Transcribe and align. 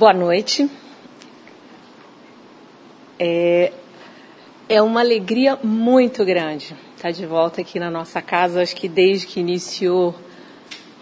Boa 0.00 0.14
noite. 0.14 0.66
É, 3.18 3.70
é 4.66 4.80
uma 4.80 5.00
alegria 5.00 5.58
muito 5.62 6.24
grande 6.24 6.74
estar 6.96 7.10
de 7.10 7.26
volta 7.26 7.60
aqui 7.60 7.78
na 7.78 7.90
nossa 7.90 8.22
casa. 8.22 8.62
Acho 8.62 8.74
que 8.74 8.88
desde 8.88 9.26
que 9.26 9.40
iniciou 9.40 10.14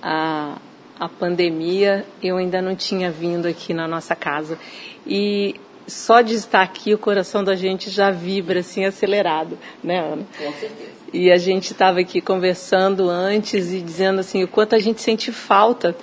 a, 0.02 0.58
a 0.98 1.08
pandemia, 1.08 2.04
eu 2.20 2.38
ainda 2.38 2.60
não 2.60 2.74
tinha 2.74 3.08
vindo 3.08 3.46
aqui 3.46 3.72
na 3.72 3.86
nossa 3.86 4.16
casa. 4.16 4.58
E 5.06 5.54
só 5.86 6.20
de 6.20 6.34
estar 6.34 6.62
aqui, 6.62 6.92
o 6.92 6.98
coração 6.98 7.44
da 7.44 7.54
gente 7.54 7.90
já 7.90 8.10
vibra 8.10 8.58
assim 8.58 8.84
acelerado, 8.84 9.56
né, 9.80 10.00
Ana? 10.00 10.26
Com 10.36 10.52
certeza. 10.54 10.90
E 11.12 11.30
a 11.30 11.36
gente 11.36 11.70
estava 11.70 12.00
aqui 12.00 12.20
conversando 12.20 13.08
antes 13.08 13.72
e 13.72 13.80
dizendo 13.80 14.18
assim 14.18 14.42
o 14.42 14.48
quanto 14.48 14.74
a 14.74 14.80
gente 14.80 15.00
sente 15.00 15.30
falta 15.30 15.94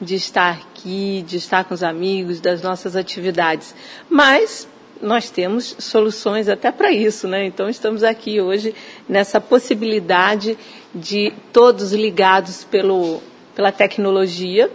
de 0.00 0.14
estar 0.14 0.52
aqui, 0.52 1.24
de 1.26 1.36
estar 1.36 1.64
com 1.64 1.74
os 1.74 1.82
amigos, 1.82 2.40
das 2.40 2.62
nossas 2.62 2.96
atividades. 2.96 3.74
Mas 4.08 4.68
nós 5.00 5.30
temos 5.30 5.76
soluções 5.78 6.48
até 6.48 6.72
para 6.72 6.90
isso, 6.90 7.28
né? 7.28 7.44
Então 7.44 7.68
estamos 7.68 8.02
aqui 8.02 8.40
hoje 8.40 8.74
nessa 9.08 9.40
possibilidade 9.40 10.56
de 10.94 11.32
todos 11.52 11.92
ligados 11.92 12.64
pelo, 12.64 13.20
pela 13.54 13.72
tecnologia, 13.72 14.70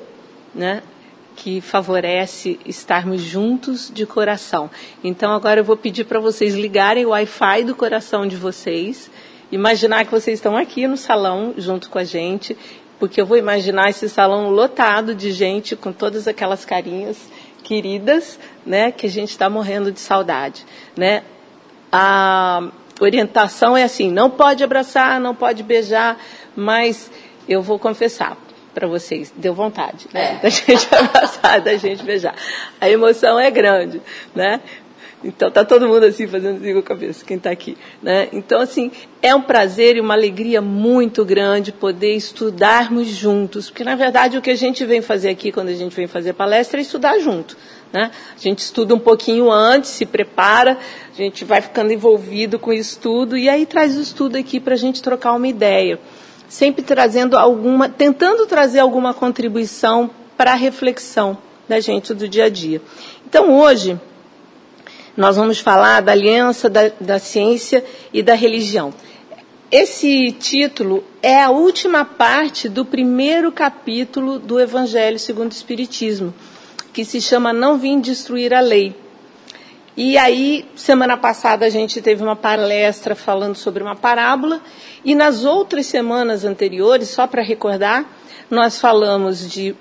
né? 0.54 0.84
Que 1.36 1.62
favorece 1.62 2.60
estarmos 2.66 3.22
juntos 3.22 3.92
de 3.94 4.06
coração. 4.06 4.70
Então 5.04 5.32
agora 5.32 5.62
eu 5.62 5.64
vou 5.64 5.78
pedir 5.78 6.04
para 6.04 6.20
vocês 6.20 6.54
ligarem 6.54 7.06
o 7.06 7.10
Wi-Fi 7.10 7.64
do 7.64 7.76
coração 7.76 8.28
de 8.28 8.36
vocês, 8.36 9.10
imaginar 9.52 10.06
que 10.06 10.12
vocês 10.12 10.38
estão 10.38 10.56
aqui 10.58 10.86
no 10.86 10.98
salão 10.98 11.54
junto 11.58 11.90
com 11.90 11.98
a 11.98 12.04
gente, 12.04 12.58
porque 13.00 13.22
eu 13.22 13.26
vou 13.26 13.38
imaginar 13.38 13.90
esse 13.90 14.10
salão 14.10 14.50
lotado 14.50 15.16
de 15.16 15.32
gente 15.32 15.76
com 15.76 15.92
todas 15.92 16.28
aquelas 16.28 16.66
carinhas 16.66 17.18
queridas, 17.64 18.40
né, 18.66 18.92
que 18.92 19.06
a 19.06 19.10
gente 19.10 19.30
está 19.30 19.50
morrendo 19.50 19.92
de 19.92 20.00
saudade, 20.00 20.66
né? 20.98 21.24
A 21.92 22.70
orientação 23.00 23.76
é 23.78 23.84
assim, 23.84 24.12
não 24.12 24.30
pode 24.30 24.64
abraçar, 24.64 25.20
não 25.20 25.34
pode 25.34 25.64
beijar, 25.64 26.18
mas 26.56 27.10
eu 27.48 27.62
vou 27.62 27.80
confessar 27.80 28.38
para 28.74 28.88
vocês, 28.88 29.34
deu 29.36 29.54
vontade, 29.54 30.08
né, 30.14 30.36
É. 30.36 30.40
da 30.42 30.50
gente 30.50 30.88
abraçar, 30.94 31.62
da 31.62 31.76
gente 31.76 32.04
beijar. 32.04 32.36
A 32.80 32.90
emoção 32.90 33.40
é 33.40 33.50
grande, 33.50 34.02
né? 34.36 34.62
Então 35.24 35.52
tá 35.52 35.66
todo 35.66 35.88
mundo 35.88 36.06
assim 36.06 36.28
fazendo 36.28 36.58
assim 36.58 36.78
a 36.78 36.82
cabeça, 36.82 37.26
quem 37.26 37.36
está 37.36 37.52
aqui, 37.52 37.78
né? 38.02 38.30
Então 38.32 38.62
assim, 38.62 38.90
é 39.22 39.36
um 39.36 39.42
prazer 39.42 39.98
e 39.98 40.02
uma 40.02 40.14
alegria 40.14 40.62
muito 40.62 41.26
grande 41.26 41.74
poder 41.74 42.16
estudarmos 42.16 43.08
juntos, 43.08 43.70
porque 43.70 43.84
na 43.84 43.96
verdade 43.96 44.38
o 44.38 44.42
que 44.42 44.50
a 44.50 44.56
gente 44.56 44.86
vem 44.86 45.02
fazer 45.02 45.30
aqui 45.30 45.52
quando 45.52 45.68
a 45.68 45.74
gente 45.74 45.94
vem 45.94 46.08
fazer 46.08 46.34
palestra 46.34 46.80
é 46.80 46.82
estudar 46.82 47.20
junto, 47.20 47.58
né? 47.92 48.12
A 48.34 48.40
gente 48.40 48.60
estuda 48.60 48.96
um 48.96 49.00
pouquinho 49.00 49.52
antes, 49.52 49.90
se 49.90 50.06
prepara, 50.06 50.78
a 51.12 51.16
gente 51.18 51.44
vai 51.44 51.62
ficando 51.62 51.92
envolvido 51.92 52.58
com 52.58 52.70
o 52.70 52.74
estudo 52.74 53.38
e 53.38 53.50
aí 53.50 53.66
traz 53.66 53.98
o 53.98 54.02
estudo 54.02 54.38
aqui 54.38 54.58
para 54.58 54.76
a 54.76 54.78
gente 54.78 55.02
trocar 55.02 55.34
uma 55.34 55.50
ideia, 55.50 56.00
sempre 56.48 56.82
trazendo 56.82 57.38
alguma, 57.38 57.90
tentando 57.90 58.46
trazer 58.46 58.80
alguma 58.80 59.14
contribuição 59.14 60.10
para 60.38 60.54
a 60.54 60.56
reflexão 60.56 61.38
da 61.68 61.82
gente 61.82 62.14
do 62.14 62.26
dia 62.26 62.46
a 62.46 62.50
dia. 62.50 62.82
Então 63.28 63.60
hoje 63.60 64.00
nós 65.20 65.36
vamos 65.36 65.60
falar 65.60 66.02
da 66.02 66.14
aliança 66.14 66.70
da, 66.70 66.90
da 66.98 67.20
ciência 67.20 67.84
e 68.14 68.24
da 68.24 68.36
religião. 68.36 68.94
Esse 69.70 70.32
título 70.32 71.04
é 71.22 71.44
a 71.44 71.50
última 71.50 72.06
parte 72.06 72.70
do 72.70 72.86
primeiro 72.86 73.52
capítulo 73.52 74.40
do 74.40 74.58
Evangelho 74.62 75.20
segundo 75.20 75.52
o 75.52 75.54
Espiritismo, 75.54 76.34
que 76.94 77.04
se 77.04 77.20
chama 77.20 77.52
Não 77.52 77.78
Vim 77.78 78.00
Destruir 78.00 78.54
a 78.54 78.62
Lei. 78.62 78.96
E 79.98 80.18
aí, 80.18 80.66
semana 80.74 81.18
passada, 81.18 81.66
a 81.66 81.70
gente 81.70 82.02
teve 82.02 82.24
uma 82.24 82.38
palestra 82.38 83.14
falando 83.14 83.56
sobre 83.56 83.84
uma 83.84 83.98
parábola, 83.98 84.62
e 85.04 85.14
nas 85.16 85.44
outras 85.44 85.86
semanas 85.86 86.46
anteriores, 86.46 87.10
só 87.10 87.28
para 87.28 87.42
recordar, 87.42 88.06
nós 88.50 88.80
falamos 88.80 89.52
de, 89.52 89.76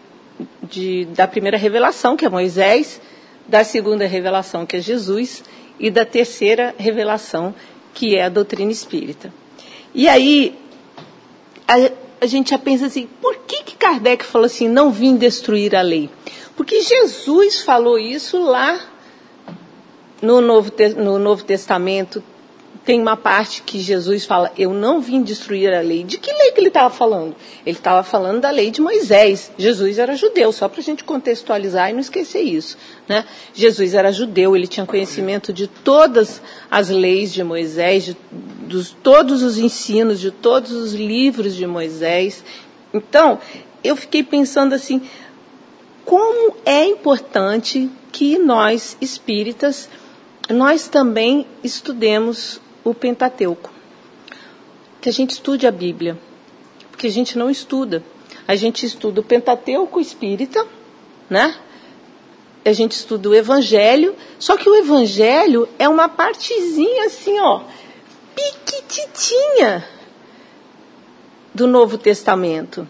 de, 0.64 1.05
da 1.14 1.29
primeira 1.29 1.56
revelação, 1.56 2.17
que 2.17 2.26
é 2.26 2.29
Moisés, 2.29 3.00
da 3.49 3.65
segunda 3.65 4.06
revelação, 4.06 4.67
que 4.67 4.77
é 4.77 4.81
Jesus, 4.81 5.43
e 5.81 5.91
da 5.91 6.05
terceira 6.05 6.75
revelação, 6.79 7.55
que 7.95 8.15
é 8.15 8.25
a 8.25 8.29
doutrina 8.29 8.71
espírita. 8.71 9.33
E 9.95 10.09
aí, 10.09 10.56
a, 11.67 11.75
a 12.21 12.27
gente 12.27 12.50
já 12.50 12.59
pensa 12.59 12.87
assim, 12.87 13.09
por 13.21 13.39
que, 13.47 13.62
que 13.62 13.77
Kardec 13.77 14.25
falou 14.25 14.47
assim, 14.47 14.69
não 14.69 14.91
vim 14.91 15.17
destruir 15.17 15.75
a 15.75 15.81
lei? 15.81 16.11
Porque 16.56 16.83
Jesus 16.83 17.62
falou 17.62 17.99
isso 17.99 18.39
lá 18.39 18.79
no 20.21 20.41
Novo, 20.41 20.73
no 20.97 21.19
Novo 21.19 21.45
Testamento, 21.45 22.23
tem 22.88 23.02
uma 23.02 23.19
parte 23.19 23.62
que 23.64 23.81
Jesus 23.81 24.25
fala, 24.25 24.50
eu 24.56 24.73
não 24.73 24.99
vim 24.99 25.23
destruir 25.23 25.75
a 25.75 25.82
lei. 25.82 26.05
De 26.05 26.17
que 26.17 26.32
lei 26.32 26.52
que 26.52 26.58
ele 26.58 26.69
estava 26.69 26.88
falando? 26.88 27.37
Ele 27.67 27.76
estava 27.76 28.02
falando 28.02 28.40
da 28.40 28.49
lei 28.49 28.70
de 28.70 28.81
Moisés. 28.81 29.52
Jesus 29.58 29.99
era 29.99 30.17
judeu, 30.17 30.50
só 30.52 30.70
para 30.70 30.81
a 30.81 30.82
gente 30.82 31.05
contextualizar 31.05 31.90
e 31.90 31.93
não 31.93 32.00
esquecer 32.00 32.40
isso. 32.40 32.79
Né? 33.06 33.26
Jesus 33.52 33.93
era 33.93 34.11
judeu, 34.11 34.56
ele 34.56 34.67
tinha 34.67 34.87
conhecimento 34.87 35.52
de 35.52 35.67
todas 35.67 36.40
as 36.70 36.88
leis 36.88 37.31
de 37.31 37.44
Moisés, 37.44 38.06
de 38.06 38.17
dos, 38.32 38.96
todos 39.02 39.43
os 39.43 39.58
ensinos, 39.58 40.19
de 40.19 40.31
todos 40.31 40.73
os 40.73 40.94
livros 40.94 41.55
de 41.55 41.67
Moisés. 41.67 42.43
Então, 42.94 43.38
eu 43.85 43.96
fiquei 43.96 44.23
pensando 44.23 44.75
assim, 44.75 45.02
como 46.06 46.56
é 46.64 46.87
importante 46.87 47.90
que 48.11 48.38
nós, 48.38 48.96
espíritas, 48.99 49.90
nós 50.49 50.88
também 50.88 51.46
estudemos 51.62 52.62
o 52.85 52.95
Pentateuco. 52.95 53.71
Que 55.01 55.09
a 55.09 55.13
gente 55.13 55.31
estude 55.31 55.67
a 55.67 55.71
Bíblia. 55.71 56.19
Porque 56.91 57.07
a 57.07 57.11
gente 57.11 57.39
não 57.39 57.51
estuda. 57.51 58.03
A 58.47 58.57
gente 58.57 58.85
estuda 58.85 59.21
o 59.21 59.25
Pentateuco 59.25 60.01
espírita, 60.01 60.67
né? 61.29 61.55
A 62.65 62.73
gente 62.73 62.93
estuda 62.93 63.29
o 63.29 63.35
Evangelho, 63.35 64.15
só 64.39 64.57
que 64.57 64.69
o 64.69 64.75
Evangelho 64.75 65.69
é 65.79 65.89
uma 65.89 66.09
partezinha 66.09 67.07
assim, 67.07 67.39
ó, 67.39 67.63
piquititinha 68.35 69.87
do 71.55 71.67
Novo 71.67 71.99
Testamento. 71.99 72.87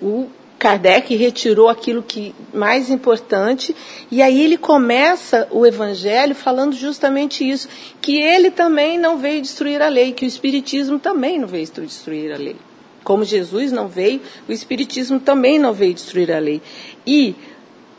O 0.00 0.28
Kardec 0.64 1.14
retirou 1.14 1.68
aquilo 1.68 2.02
que 2.02 2.34
mais 2.50 2.88
importante 2.88 3.76
e 4.10 4.22
aí 4.22 4.40
ele 4.40 4.56
começa 4.56 5.46
o 5.50 5.66
evangelho 5.66 6.34
falando 6.34 6.74
justamente 6.74 7.46
isso, 7.46 7.68
que 8.00 8.16
ele 8.16 8.50
também 8.50 8.98
não 8.98 9.18
veio 9.18 9.42
destruir 9.42 9.82
a 9.82 9.88
lei, 9.88 10.14
que 10.14 10.24
o 10.24 10.26
espiritismo 10.26 10.98
também 10.98 11.38
não 11.38 11.46
veio 11.46 11.66
destruir 11.66 12.32
a 12.32 12.38
lei. 12.38 12.56
Como 13.04 13.26
Jesus 13.26 13.72
não 13.72 13.88
veio, 13.88 14.22
o 14.48 14.52
espiritismo 14.52 15.20
também 15.20 15.58
não 15.58 15.74
veio 15.74 15.92
destruir 15.92 16.32
a 16.32 16.38
lei. 16.38 16.62
E 17.06 17.36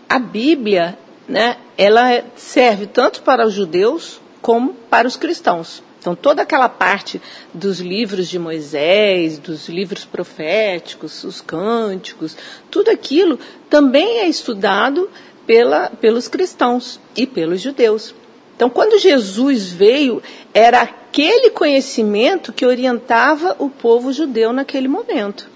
a 0.10 0.18
Bíblia, 0.18 0.98
né, 1.30 1.58
ela 1.78 2.24
serve 2.36 2.88
tanto 2.88 3.22
para 3.22 3.46
os 3.46 3.54
judeus 3.54 4.20
como 4.42 4.74
para 4.90 5.08
os 5.08 5.16
cristãos. 5.16 5.84
Então, 6.06 6.16
toda 6.16 6.44
aquela 6.44 6.70
parte 6.70 7.20
dos 7.52 7.80
livros 7.80 8.28
de 8.28 8.38
Moisés, 8.38 9.40
dos 9.40 9.68
livros 9.68 10.06
proféticos, 10.06 11.24
os 11.24 11.42
cânticos, 11.42 12.38
tudo 12.70 12.92
aquilo 12.92 13.40
também 13.72 14.20
é 14.20 14.28
estudado 14.28 15.10
pela, 15.48 15.90
pelos 15.90 16.28
cristãos 16.28 17.00
e 17.18 17.26
pelos 17.26 17.60
judeus. 17.60 18.14
Então, 18.56 18.70
quando 18.70 19.00
Jesus 19.00 19.72
veio, 19.72 20.22
era 20.54 20.82
aquele 20.82 21.50
conhecimento 21.50 22.54
que 22.54 22.68
orientava 22.68 23.56
o 23.58 23.68
povo 23.68 24.14
judeu 24.14 24.54
naquele 24.54 24.88
momento. 24.88 25.50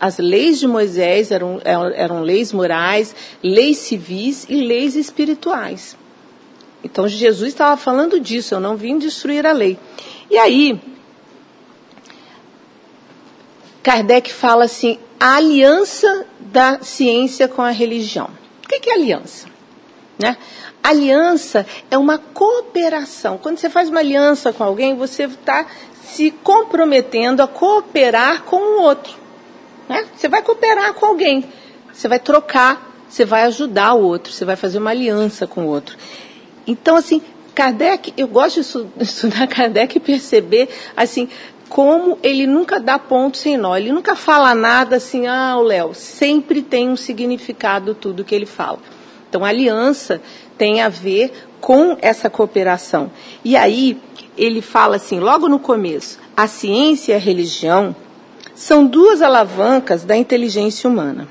As 0.00 0.16
leis 0.16 0.58
de 0.58 0.66
Moisés 0.66 1.30
eram, 1.30 1.60
eram 1.62 2.22
leis 2.22 2.54
morais, 2.54 3.14
leis 3.42 3.76
civis 3.76 4.46
e 4.48 4.54
leis 4.54 4.96
espirituais. 4.96 5.94
Então 6.86 7.06
Jesus 7.06 7.48
estava 7.48 7.76
falando 7.76 8.18
disso, 8.18 8.54
eu 8.54 8.60
não 8.60 8.76
vim 8.76 8.98
destruir 8.98 9.46
a 9.46 9.52
lei. 9.52 9.78
E 10.30 10.38
aí, 10.38 10.80
Kardec 13.82 14.32
fala 14.32 14.64
assim, 14.64 14.98
a 15.18 15.36
aliança 15.36 16.26
da 16.40 16.80
ciência 16.80 17.48
com 17.48 17.62
a 17.62 17.70
religião. 17.70 18.30
O 18.64 18.68
que 18.68 18.90
é 18.90 18.94
aliança? 18.94 19.48
Né? 20.18 20.36
Aliança 20.82 21.66
é 21.90 21.98
uma 21.98 22.18
cooperação. 22.18 23.38
Quando 23.38 23.58
você 23.58 23.68
faz 23.68 23.88
uma 23.88 24.00
aliança 24.00 24.52
com 24.52 24.64
alguém, 24.64 24.96
você 24.96 25.24
está 25.24 25.66
se 26.02 26.30
comprometendo 26.30 27.42
a 27.42 27.48
cooperar 27.48 28.42
com 28.44 28.56
o 28.56 28.82
outro. 28.82 29.14
Né? 29.88 30.06
Você 30.16 30.28
vai 30.28 30.42
cooperar 30.42 30.94
com 30.94 31.06
alguém, 31.06 31.44
você 31.92 32.08
vai 32.08 32.18
trocar, 32.18 32.92
você 33.08 33.24
vai 33.24 33.42
ajudar 33.42 33.94
o 33.94 34.02
outro, 34.02 34.32
você 34.32 34.44
vai 34.44 34.56
fazer 34.56 34.78
uma 34.78 34.90
aliança 34.90 35.46
com 35.46 35.64
o 35.64 35.68
outro. 35.68 35.96
Então, 36.66 36.96
assim, 36.96 37.22
Kardec, 37.54 38.12
eu 38.16 38.28
gosto 38.28 38.60
de 38.96 39.04
estudar 39.04 39.46
Kardec 39.48 39.96
e 39.96 40.00
perceber, 40.00 40.68
assim, 40.96 41.28
como 41.68 42.18
ele 42.22 42.46
nunca 42.46 42.78
dá 42.78 42.98
ponto 42.98 43.36
sem 43.36 43.56
nó. 43.56 43.76
Ele 43.76 43.92
nunca 43.92 44.14
fala 44.14 44.54
nada 44.54 44.96
assim, 44.96 45.26
ah, 45.26 45.56
o 45.58 45.62
Léo, 45.62 45.94
sempre 45.94 46.62
tem 46.62 46.88
um 46.88 46.96
significado 46.96 47.94
tudo 47.94 48.24
que 48.24 48.34
ele 48.34 48.46
fala. 48.46 48.78
Então, 49.28 49.44
aliança 49.44 50.20
tem 50.56 50.80
a 50.80 50.88
ver 50.88 51.32
com 51.60 51.96
essa 52.00 52.30
cooperação. 52.30 53.10
E 53.44 53.56
aí, 53.56 54.00
ele 54.36 54.60
fala 54.60 54.96
assim, 54.96 55.18
logo 55.18 55.48
no 55.48 55.58
começo: 55.58 56.18
a 56.36 56.46
ciência 56.46 57.12
e 57.12 57.16
a 57.16 57.18
religião 57.18 57.94
são 58.54 58.86
duas 58.86 59.20
alavancas 59.20 60.04
da 60.04 60.16
inteligência 60.16 60.88
humana. 60.88 61.28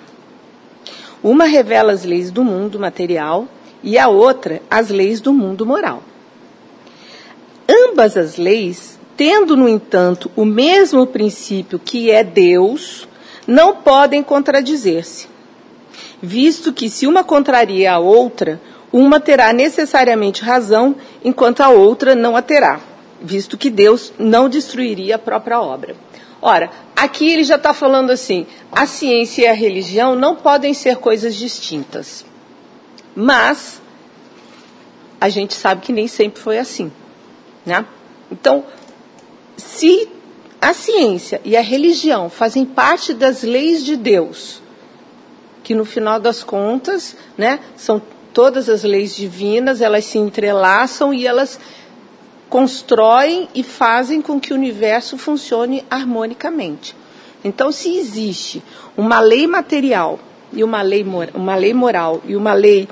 Uma 1.24 1.46
revela 1.46 1.92
as 1.92 2.04
leis 2.04 2.30
do 2.30 2.44
mundo 2.44 2.80
material 2.80 3.48
e 3.86 3.98
a 4.00 4.08
outra 4.10 4.62
as 4.70 4.90
leis 4.90 5.22
do 5.22 5.32
mundo 5.32 5.66
moral. 5.66 6.04
Ambas 7.70 8.18
as 8.18 8.36
leis, 8.36 9.00
tendo, 9.16 9.56
no 9.56 9.70
entanto, 9.70 10.30
o 10.36 10.44
mesmo 10.44 11.08
princípio 11.08 11.80
que 11.80 12.12
é 12.12 12.24
Deus, 12.24 13.08
não 13.48 13.76
podem 13.76 14.24
contradizer-se, 14.24 15.28
visto 16.22 16.74
que 16.74 16.90
se 16.90 17.06
uma 17.06 17.24
contraria 17.24 17.94
a 17.94 18.00
outra, 18.00 18.60
uma 18.92 19.20
terá 19.20 19.54
necessariamente 19.54 20.42
razão, 20.42 20.96
enquanto 21.24 21.62
a 21.62 21.70
outra 21.70 22.16
não 22.16 22.36
a 22.36 22.42
terá, 22.42 22.80
visto 23.22 23.58
que 23.58 23.70
Deus 23.70 24.12
não 24.18 24.50
destruiria 24.50 25.16
a 25.16 25.20
própria 25.20 25.62
obra. 25.62 25.96
Ora, 26.42 26.70
aqui 26.96 27.32
ele 27.32 27.44
já 27.44 27.56
está 27.56 27.74
falando 27.74 28.12
assim: 28.12 28.46
a 28.72 28.86
ciência 28.86 29.44
e 29.44 29.48
a 29.48 29.54
religião 29.54 30.16
não 30.16 30.36
podem 30.36 30.74
ser 30.74 30.98
coisas 30.98 31.36
distintas. 31.36 32.26
Mas 33.16 33.82
a 35.20 35.30
gente 35.30 35.54
sabe 35.54 35.82
que 35.82 35.94
nem 35.94 36.08
sempre 36.08 36.42
foi 36.42 36.58
assim. 36.58 36.92
Né? 37.66 37.86
Então, 38.32 38.66
se 39.58 40.10
a 40.62 40.74
ciência 40.74 41.40
e 41.44 41.56
a 41.56 41.62
religião 41.62 42.30
fazem 42.30 42.66
parte 42.66 43.14
das 43.14 43.44
leis 43.44 43.84
de 43.84 43.96
Deus, 43.96 44.62
que 45.64 45.74
no 45.74 45.86
final 45.86 46.20
das 46.20 46.44
contas, 46.44 47.16
né, 47.38 47.60
são 47.76 48.02
todas 48.34 48.68
as 48.70 48.84
leis 48.84 49.16
divinas, 49.16 49.82
elas 49.82 50.06
se 50.06 50.18
entrelaçam 50.18 51.14
e 51.14 51.26
elas 51.26 51.60
constroem 52.50 53.50
e 53.56 53.64
fazem 53.64 54.22
com 54.22 54.40
que 54.40 54.54
o 54.54 54.56
universo 54.56 55.18
funcione 55.18 55.84
harmonicamente. 55.90 56.96
Então, 57.44 57.72
se 57.72 57.96
existe 57.96 58.64
uma 58.98 59.20
lei 59.20 59.48
material 59.48 60.20
e 60.52 60.64
uma 60.64 60.82
lei, 60.82 61.06
uma 61.34 61.56
lei 61.56 61.74
moral 61.74 62.22
e 62.26 62.36
uma 62.36 62.54
lei, 62.54 62.88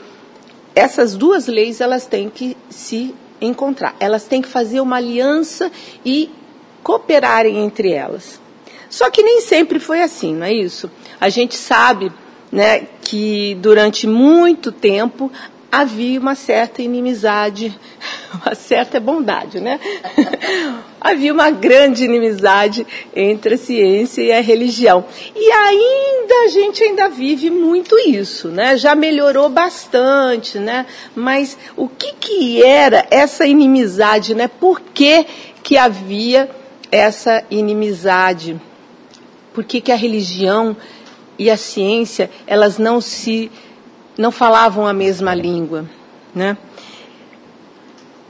essas 0.75 1.15
duas 1.15 1.47
leis 1.47 1.81
elas 1.81 2.05
têm 2.05 2.29
que 2.29 2.57
se 2.69 3.13
encontrar, 3.41 3.95
elas 3.99 4.25
têm 4.25 4.41
que 4.41 4.47
fazer 4.47 4.79
uma 4.79 4.97
aliança 4.97 5.71
e 6.05 6.29
cooperarem 6.81 7.57
entre 7.59 7.91
elas. 7.91 8.41
Só 8.89 9.09
que 9.09 9.23
nem 9.23 9.41
sempre 9.41 9.79
foi 9.79 10.01
assim, 10.01 10.35
não 10.35 10.45
é 10.45 10.53
isso? 10.53 10.89
A 11.19 11.29
gente 11.29 11.55
sabe 11.55 12.11
né, 12.51 12.87
que 13.01 13.55
durante 13.55 14.05
muito 14.05 14.71
tempo 14.71 15.31
havia 15.71 16.19
uma 16.19 16.35
certa 16.35 16.83
inimizade, 16.83 17.75
uma 18.33 18.55
certa 18.55 18.99
bondade, 18.99 19.59
né? 19.59 19.79
havia 21.03 21.33
uma 21.33 21.51
grande 21.51 22.05
inimizade 22.05 22.87
entre 23.13 23.55
a 23.55 23.57
ciência 23.57 24.21
e 24.21 24.31
a 24.31 24.39
religião. 24.39 25.03
E 25.35 25.51
ainda 25.51 26.35
a 26.45 26.47
gente 26.47 26.81
ainda 26.81 27.09
vive 27.09 27.49
muito 27.49 27.97
isso, 27.99 28.47
né? 28.47 28.77
Já 28.77 28.95
melhorou 28.95 29.49
bastante, 29.49 30.57
né? 30.57 30.85
Mas 31.13 31.57
o 31.75 31.89
que 31.89 32.13
que 32.13 32.63
era 32.63 33.05
essa 33.11 33.45
inimizade, 33.45 34.33
né? 34.33 34.47
Por 34.47 34.79
que 34.79 35.25
que 35.61 35.75
havia 35.75 36.49
essa 36.89 37.43
inimizade? 37.51 38.59
Por 39.53 39.65
que 39.65 39.81
que 39.81 39.91
a 39.91 39.95
religião 39.95 40.75
e 41.37 41.49
a 41.49 41.57
ciência, 41.57 42.31
elas 42.47 42.77
não 42.77 43.01
se 43.01 43.51
não 44.17 44.31
falavam 44.31 44.87
a 44.87 44.93
mesma 44.93 45.33
língua, 45.33 45.85
né? 46.33 46.55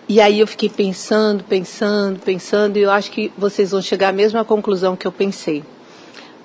E 0.07 0.19
aí 0.19 0.39
eu 0.41 0.47
fiquei 0.47 0.69
pensando, 0.69 1.43
pensando, 1.43 2.19
pensando, 2.19 2.77
e 2.77 2.81
eu 2.81 2.91
acho 2.91 3.09
que 3.09 3.31
vocês 3.37 3.71
vão 3.71 3.81
chegar 3.81 4.09
à 4.09 4.13
mesma 4.13 4.43
conclusão 4.43 4.95
que 4.95 5.07
eu 5.07 5.11
pensei. 5.11 5.63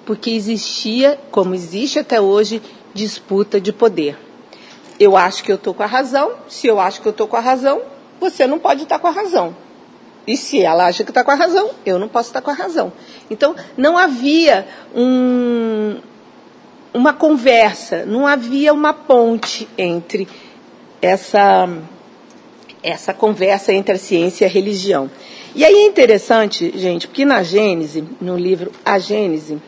Porque 0.06 0.30
existia, 0.30 1.18
como 1.30 1.54
existe 1.54 1.98
até 1.98 2.20
hoje, 2.20 2.62
disputa 2.94 3.60
de 3.60 3.72
poder. 3.72 4.16
Eu 4.98 5.16
acho 5.16 5.42
que 5.42 5.50
eu 5.50 5.56
estou 5.56 5.74
com 5.74 5.82
a 5.82 5.86
razão, 5.86 6.32
se 6.48 6.66
eu 6.66 6.78
acho 6.80 7.00
que 7.00 7.08
eu 7.08 7.12
estou 7.12 7.26
com 7.26 7.36
a 7.36 7.40
razão, 7.40 7.82
você 8.20 8.46
não 8.46 8.58
pode 8.58 8.84
estar 8.84 8.98
com 8.98 9.06
a 9.06 9.12
razão. 9.12 9.54
E 10.26 10.36
se 10.36 10.60
ela 10.60 10.86
acha 10.86 11.04
que 11.04 11.10
está 11.10 11.24
com 11.24 11.30
a 11.30 11.34
razão, 11.34 11.70
eu 11.86 11.98
não 11.98 12.08
posso 12.08 12.28
estar 12.28 12.42
com 12.42 12.50
a 12.50 12.54
razão. 12.54 12.92
Então, 13.30 13.56
não 13.76 13.96
havia 13.96 14.66
um, 14.94 15.96
uma 16.92 17.14
conversa, 17.14 18.04
não 18.04 18.26
havia 18.26 18.72
uma 18.74 18.92
ponte 18.92 19.68
entre 19.78 20.28
essa, 21.00 21.66
essa 22.82 23.12
conversa 23.12 23.72
entre 23.72 23.94
a 23.94 23.98
ciência 23.98 24.44
e 24.44 24.48
a 24.48 24.50
religião. 24.50 25.10
E 25.54 25.64
aí 25.64 25.74
é 25.74 25.86
interessante, 25.86 26.72
gente, 26.76 27.06
porque 27.06 27.24
na 27.24 27.42
Gênese, 27.42 28.04
no 28.20 28.36
livro 28.36 28.70
A 28.84 28.98
Gênese, 28.98 29.58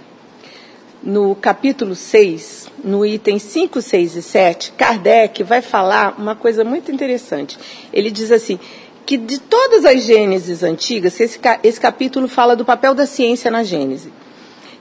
no 1.02 1.34
capítulo 1.34 1.94
6, 1.94 2.68
no 2.84 3.04
item 3.04 3.38
5, 3.38 3.80
6 3.80 4.16
e 4.16 4.22
7, 4.22 4.72
Kardec 4.72 5.42
vai 5.42 5.62
falar 5.62 6.14
uma 6.18 6.36
coisa 6.36 6.62
muito 6.62 6.92
interessante. 6.92 7.58
Ele 7.92 8.10
diz 8.10 8.30
assim, 8.30 8.58
que 9.06 9.16
de 9.16 9.40
todas 9.40 9.84
as 9.84 10.02
Gênesis 10.02 10.62
antigas, 10.62 11.18
esse, 11.18 11.40
esse 11.64 11.80
capítulo 11.80 12.28
fala 12.28 12.54
do 12.54 12.64
papel 12.64 12.94
da 12.94 13.06
ciência 13.06 13.50
na 13.50 13.62
Gênese 13.62 14.12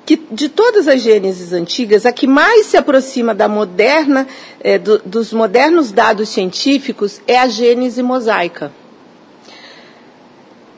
que 0.09 0.19
de 0.31 0.49
todas 0.49 0.87
as 0.87 1.03
Gênesis 1.03 1.53
antigas, 1.53 2.03
a 2.03 2.11
que 2.11 2.25
mais 2.25 2.65
se 2.65 2.75
aproxima 2.75 3.35
da 3.35 3.47
moderna, 3.47 4.27
é, 4.59 4.79
do, 4.79 4.97
dos 5.05 5.31
modernos 5.31 5.91
dados 5.91 6.29
científicos 6.29 7.21
é 7.27 7.37
a 7.37 7.47
Gênese 7.47 8.01
mosaica, 8.01 8.71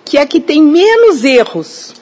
que 0.03 0.17
é 0.17 0.21
a 0.21 0.25
que 0.25 0.41
tem 0.41 0.61
menos 0.61 1.23
erros. 1.23 1.93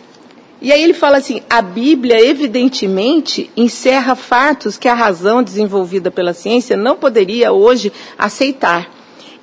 E 0.60 0.72
aí 0.72 0.82
ele 0.82 0.96
fala 0.96 1.18
assim: 1.18 1.44
a 1.48 1.62
Bíblia, 1.62 2.20
evidentemente, 2.20 3.52
encerra 3.56 4.16
fatos 4.16 4.76
que 4.76 4.88
a 4.88 4.96
razão 4.96 5.44
desenvolvida 5.44 6.10
pela 6.10 6.34
ciência 6.34 6.76
não 6.76 6.96
poderia 6.96 7.54
hoje 7.54 7.94
aceitar, 8.18 8.92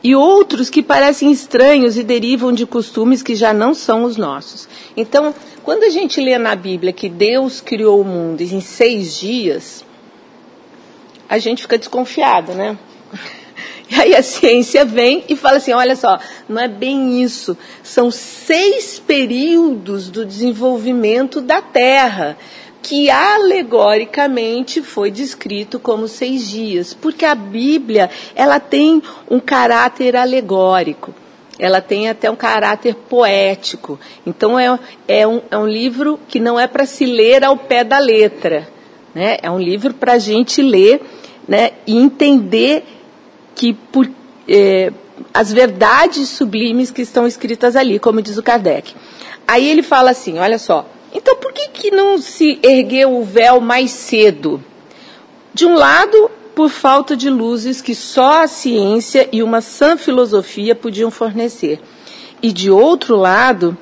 e 0.02 0.12
outros 0.16 0.68
que 0.68 0.82
parecem 0.82 1.30
estranhos 1.30 1.96
e 1.96 2.02
derivam 2.02 2.52
de 2.52 2.66
costumes 2.66 3.22
que 3.22 3.36
já 3.36 3.52
não 3.52 3.74
são 3.74 4.02
os 4.02 4.16
nossos. 4.16 4.68
Então, 4.96 5.32
quando 5.66 5.82
a 5.82 5.90
gente 5.90 6.20
lê 6.20 6.38
na 6.38 6.54
Bíblia 6.54 6.92
que 6.92 7.08
Deus 7.08 7.61
criou 7.61 8.00
o 8.00 8.04
mundo 8.04 8.40
em 8.40 8.61
seis 8.61 9.18
dias, 9.18 9.85
a 11.28 11.38
gente 11.38 11.62
fica 11.62 11.76
desconfiado, 11.76 12.54
né? 12.54 12.78
E 13.88 13.94
aí 13.94 14.16
a 14.16 14.23
ciência 14.23 14.85
vem 14.85 15.23
e 15.28 15.37
fala 15.37 15.58
assim: 15.58 15.73
olha 15.73 15.94
só, 15.94 16.18
não 16.49 16.61
é 16.61 16.66
bem 16.66 17.23
isso. 17.23 17.56
São 17.85 18.11
seis 18.11 18.99
períodos 18.99 20.11
do 20.11 20.26
desenvolvimento 20.26 21.40
da 21.40 21.62
Terra, 21.62 22.37
que 22.82 23.08
alegoricamente 23.08 24.82
foi 24.82 25.08
descrito 25.08 25.78
como 25.78 26.08
seis 26.08 26.49
dias, 26.49 26.94
porque 26.94 27.25
a 27.25 27.37
Bíblia 27.37 28.11
ela 28.35 28.58
tem 28.58 29.00
um 29.30 29.38
caráter 29.38 30.16
alegórico 30.16 31.14
ela 31.58 31.80
tem 31.80 32.08
até 32.08 32.30
um 32.30 32.36
caráter 32.36 32.94
poético. 32.94 33.98
Então 34.26 34.58
é, 34.58 34.78
é, 35.08 35.26
um, 35.26 35.40
é 35.50 35.56
um 35.56 35.66
livro 35.66 36.18
que 36.28 36.38
não 36.38 36.58
é 36.58 36.66
para 36.66 36.86
se 36.86 37.06
ler 37.06 37.44
ao 37.44 37.56
pé 37.56 37.82
da 37.82 37.98
letra. 37.98 38.68
Né? 39.14 39.38
É 39.42 39.50
um 39.50 39.58
livro 39.58 39.94
para 39.94 40.14
a 40.14 40.18
gente 40.18 40.60
ler 40.60 41.00
né, 41.48 41.70
e 41.86 41.96
entender 41.96 42.84
que 43.54 43.72
por, 43.72 44.08
é, 44.48 44.92
as 45.32 45.52
verdades 45.52 46.28
sublimes 46.28 46.90
que 46.90 47.02
estão 47.02 47.26
escritas 47.26 47.76
ali, 47.76 47.98
como 47.98 48.20
diz 48.20 48.36
o 48.36 48.42
Kardec. 48.42 48.94
Aí 49.46 49.68
ele 49.68 49.82
fala 49.82 50.10
assim, 50.10 50.38
olha 50.38 50.58
só, 50.58 50.86
então 51.14 51.36
por 51.36 51.52
que, 51.52 51.68
que 51.68 51.90
não 51.90 52.18
se 52.18 52.58
ergueu 52.62 53.16
o 53.16 53.25
véu 53.25 53.60
mais 53.60 53.90
cedo? 53.90 54.62
De 55.54 55.64
um 55.64 55.75
lado, 55.75 56.30
por 56.56 56.70
falta 56.70 57.14
de 57.14 57.28
luzes 57.28 57.82
que 57.82 57.94
só 57.94 58.42
a 58.42 58.48
ciência 58.48 59.28
e 59.30 59.42
uma 59.42 59.60
sã 59.60 59.94
filosofia 59.94 60.75
podiam 60.75 61.10
fornecer. 61.10 61.78
E 62.42 62.50
de 62.50 62.70
outro 62.70 63.14
lado, 63.14 63.76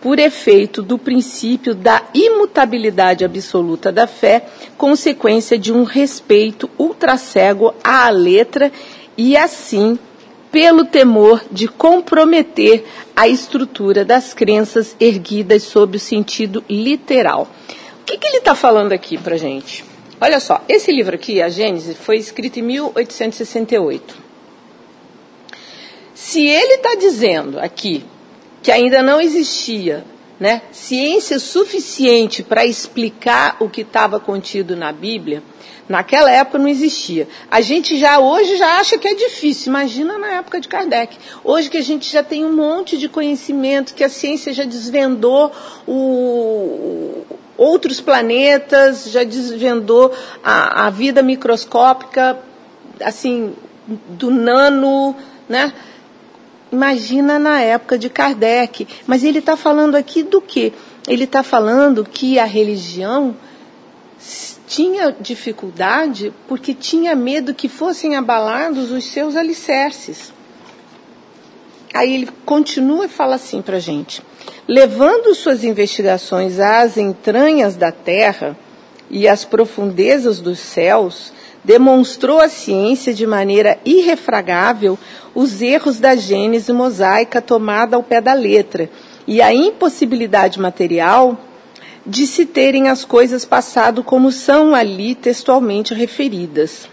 por 0.00 0.20
efeito 0.20 0.82
do 0.82 0.96
princípio 0.96 1.74
da 1.74 2.00
imutabilidade 2.14 3.24
absoluta 3.24 3.90
da 3.90 4.06
fé, 4.06 4.46
consequência 4.78 5.58
de 5.58 5.72
um 5.72 5.82
respeito 5.82 6.70
ultracego 6.78 7.74
à 7.82 8.08
letra 8.08 8.70
e 9.18 9.36
assim 9.36 9.98
pelo 10.52 10.84
temor 10.84 11.42
de 11.50 11.66
comprometer 11.66 12.84
a 13.16 13.26
estrutura 13.26 14.04
das 14.04 14.32
crenças 14.32 14.94
erguidas 15.00 15.64
sob 15.64 15.96
o 15.96 16.00
sentido 16.00 16.62
literal. 16.70 17.48
O 18.00 18.04
que, 18.04 18.16
que 18.16 18.28
ele 18.28 18.36
está 18.36 18.54
falando 18.54 18.92
aqui 18.92 19.18
para 19.18 19.36
gente? 19.36 19.90
Olha 20.24 20.38
só, 20.38 20.62
esse 20.68 20.92
livro 20.92 21.16
aqui, 21.16 21.42
a 21.42 21.48
Gênesis, 21.48 21.96
foi 21.96 22.16
escrito 22.16 22.60
em 22.60 22.62
1868. 22.62 24.16
Se 26.14 26.46
ele 26.46 26.74
está 26.74 26.94
dizendo 26.94 27.58
aqui 27.58 28.04
que 28.62 28.70
ainda 28.70 29.02
não 29.02 29.20
existia 29.20 30.04
né, 30.38 30.62
ciência 30.70 31.40
suficiente 31.40 32.44
para 32.44 32.64
explicar 32.64 33.56
o 33.58 33.68
que 33.68 33.80
estava 33.80 34.20
contido 34.20 34.76
na 34.76 34.92
Bíblia, 34.92 35.42
naquela 35.88 36.30
época 36.30 36.56
não 36.56 36.68
existia. 36.68 37.26
A 37.50 37.60
gente 37.60 37.98
já 37.98 38.20
hoje 38.20 38.56
já 38.56 38.78
acha 38.78 38.96
que 38.98 39.08
é 39.08 39.14
difícil, 39.16 39.70
imagina 39.70 40.18
na 40.18 40.34
época 40.34 40.60
de 40.60 40.68
Kardec. 40.68 41.18
Hoje 41.42 41.68
que 41.68 41.78
a 41.78 41.82
gente 41.82 42.08
já 42.08 42.22
tem 42.22 42.44
um 42.44 42.52
monte 42.52 42.96
de 42.96 43.08
conhecimento, 43.08 43.92
que 43.92 44.04
a 44.04 44.08
ciência 44.08 44.52
já 44.52 44.62
desvendou 44.62 45.50
o, 45.84 47.24
outros 47.62 48.00
planetas, 48.00 49.10
já 49.10 49.22
desvendou 49.24 50.12
a, 50.42 50.86
a 50.86 50.90
vida 50.90 51.22
microscópica, 51.22 52.38
assim, 53.00 53.54
do 54.08 54.30
nano, 54.30 55.14
né? 55.48 55.72
Imagina 56.70 57.38
na 57.38 57.60
época 57.60 57.98
de 57.98 58.08
Kardec. 58.08 58.88
Mas 59.06 59.22
ele 59.22 59.38
está 59.38 59.56
falando 59.56 59.94
aqui 59.94 60.22
do 60.22 60.40
quê? 60.40 60.72
Ele 61.06 61.24
está 61.24 61.42
falando 61.42 62.04
que 62.04 62.38
a 62.38 62.44
religião 62.44 63.36
tinha 64.66 65.14
dificuldade 65.20 66.32
porque 66.48 66.72
tinha 66.72 67.14
medo 67.14 67.54
que 67.54 67.68
fossem 67.68 68.16
abalados 68.16 68.90
os 68.90 69.04
seus 69.04 69.36
alicerces. 69.36 70.32
Aí 71.92 72.14
ele 72.14 72.28
continua 72.46 73.04
e 73.04 73.08
fala 73.08 73.34
assim 73.34 73.60
para 73.60 73.76
a 73.76 73.80
gente: 73.80 74.22
levando 74.66 75.34
suas 75.34 75.64
investigações 75.64 76.58
às 76.58 76.96
entranhas 76.96 77.76
da 77.76 77.92
terra 77.92 78.56
e 79.10 79.28
às 79.28 79.44
profundezas 79.44 80.40
dos 80.40 80.58
céus, 80.58 81.32
demonstrou 81.64 82.40
a 82.40 82.48
ciência 82.48 83.12
de 83.14 83.26
maneira 83.26 83.78
irrefragável 83.84 84.98
os 85.34 85.62
erros 85.62 85.98
da 85.98 86.16
gênese 86.16 86.72
mosaica 86.72 87.40
tomada 87.40 87.96
ao 87.96 88.02
pé 88.02 88.20
da 88.20 88.32
letra 88.32 88.90
e 89.26 89.40
a 89.40 89.54
impossibilidade 89.54 90.60
material 90.60 91.38
de 92.04 92.26
se 92.26 92.44
terem 92.44 92.88
as 92.88 93.04
coisas 93.04 93.44
passado 93.44 94.02
como 94.02 94.32
são 94.32 94.74
ali 94.74 95.14
textualmente 95.14 95.94
referidas. 95.94 96.88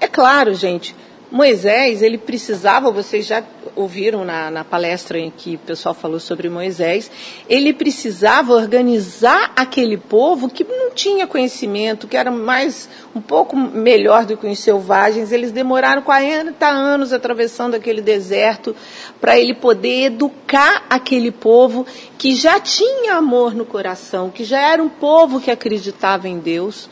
É 0.00 0.06
claro, 0.06 0.54
gente, 0.54 0.94
Moisés, 1.34 2.00
ele 2.00 2.16
precisava, 2.16 2.92
vocês 2.92 3.26
já 3.26 3.42
ouviram 3.74 4.24
na, 4.24 4.52
na, 4.52 4.62
palestra 4.62 5.18
em 5.18 5.32
que 5.32 5.56
o 5.56 5.58
pessoal 5.58 5.92
falou 5.92 6.20
sobre 6.20 6.48
Moisés, 6.48 7.10
ele 7.48 7.72
precisava 7.72 8.52
organizar 8.52 9.50
aquele 9.56 9.96
povo 9.96 10.48
que 10.48 10.62
não 10.62 10.92
tinha 10.92 11.26
conhecimento, 11.26 12.06
que 12.06 12.16
era 12.16 12.30
mais 12.30 12.88
um 13.16 13.20
pouco 13.20 13.56
melhor 13.56 14.24
do 14.26 14.36
que 14.36 14.46
os 14.46 14.60
selvagens. 14.60 15.32
Eles 15.32 15.50
demoraram 15.50 16.02
40 16.02 16.68
anos 16.68 17.12
atravessando 17.12 17.74
aquele 17.74 18.00
deserto 18.00 18.76
para 19.20 19.36
ele 19.36 19.54
poder 19.54 20.04
educar 20.04 20.84
aquele 20.88 21.32
povo 21.32 21.84
que 22.16 22.36
já 22.36 22.60
tinha 22.60 23.14
amor 23.14 23.56
no 23.56 23.64
coração, 23.64 24.30
que 24.30 24.44
já 24.44 24.60
era 24.60 24.80
um 24.80 24.88
povo 24.88 25.40
que 25.40 25.50
acreditava 25.50 26.28
em 26.28 26.38
Deus 26.38 26.88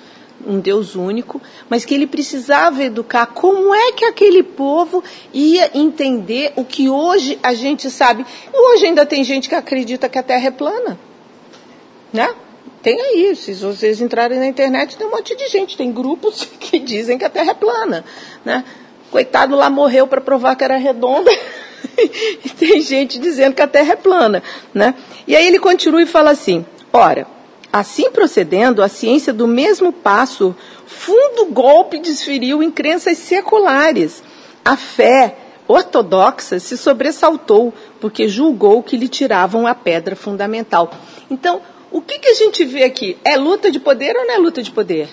um 0.47 0.61
Deus 0.61 0.95
único, 0.95 1.41
mas 1.69 1.85
que 1.85 1.95
ele 1.95 2.07
precisava 2.07 2.83
educar 2.83 3.27
como 3.27 3.75
é 3.75 3.93
que 3.93 4.05
aquele 4.05 4.43
povo 4.43 5.03
ia 5.33 5.71
entender 5.75 6.53
o 6.57 6.65
que 6.65 6.89
hoje 6.89 7.39
a 7.43 7.55
gente 7.55 7.91
sabe. 7.91 8.25
Hoje 8.53 8.87
ainda 8.87 9.07
tem 9.07 9.23
gente 9.25 9.49
que 9.49 9.55
acredita 9.55 10.09
que 10.09 10.19
a 10.19 10.23
Terra 10.23 10.49
é 10.49 10.51
plana. 10.51 10.99
Né? 12.13 12.35
Tem 12.83 13.01
aí, 13.01 13.37
se 13.37 13.55
vocês 13.55 14.01
entrarem 14.01 14.39
na 14.39 14.47
internet, 14.47 14.97
tem 14.97 15.07
um 15.07 15.11
monte 15.11 15.37
de 15.37 15.49
gente, 15.49 15.77
tem 15.77 15.93
grupos 15.93 16.45
que 16.59 16.79
dizem 16.79 17.17
que 17.17 17.25
a 17.25 17.31
Terra 17.31 17.53
é 17.53 17.55
plana. 17.55 18.05
Né? 18.45 18.65
Coitado 19.11 19.55
lá 19.55 19.71
morreu 19.71 20.07
para 20.07 20.21
provar 20.21 20.57
que 20.57 20.65
era 20.65 20.77
redonda. 20.77 21.31
e 22.45 22.49
tem 22.49 22.81
gente 22.81 23.19
dizendo 23.19 23.55
que 23.55 23.63
a 23.63 23.69
Terra 23.69 23.93
é 23.93 23.97
plana. 23.97 24.43
Né? 24.75 24.95
E 25.27 25.37
aí 25.37 25.47
ele 25.47 25.59
continua 25.59 26.03
e 26.03 26.07
fala 26.07 26.31
assim: 26.31 26.67
ora, 26.93 27.27
Assim 27.73 28.11
procedendo, 28.11 28.83
a 28.83 28.89
ciência 28.89 29.33
do 29.33 29.49
mesmo 29.49 29.93
passo, 29.93 30.55
fundo 30.87 31.47
golpe 31.47 31.99
desferiu 31.99 32.63
em 32.63 32.71
crenças 32.71 33.17
seculares. 33.17 34.23
A 34.63 34.77
fé 34.77 35.37
ortodoxa 35.67 36.59
se 36.59 36.77
sobressaltou, 36.77 37.73
porque 37.99 38.29
julgou 38.29 38.83
que 38.83 38.97
lhe 38.97 39.09
tiravam 39.09 39.67
a 39.67 39.75
pedra 39.75 40.15
fundamental. 40.15 40.93
Então, 41.31 41.63
o 41.91 42.03
que, 42.03 42.19
que 42.19 42.29
a 42.29 42.35
gente 42.35 42.63
vê 42.65 42.85
aqui? 42.85 43.17
É 43.25 43.37
luta 43.37 43.71
de 43.71 43.81
poder 43.81 44.17
ou 44.17 44.27
não 44.27 44.35
é 44.35 44.39
luta 44.39 44.63
de 44.63 44.71
poder? 44.71 45.09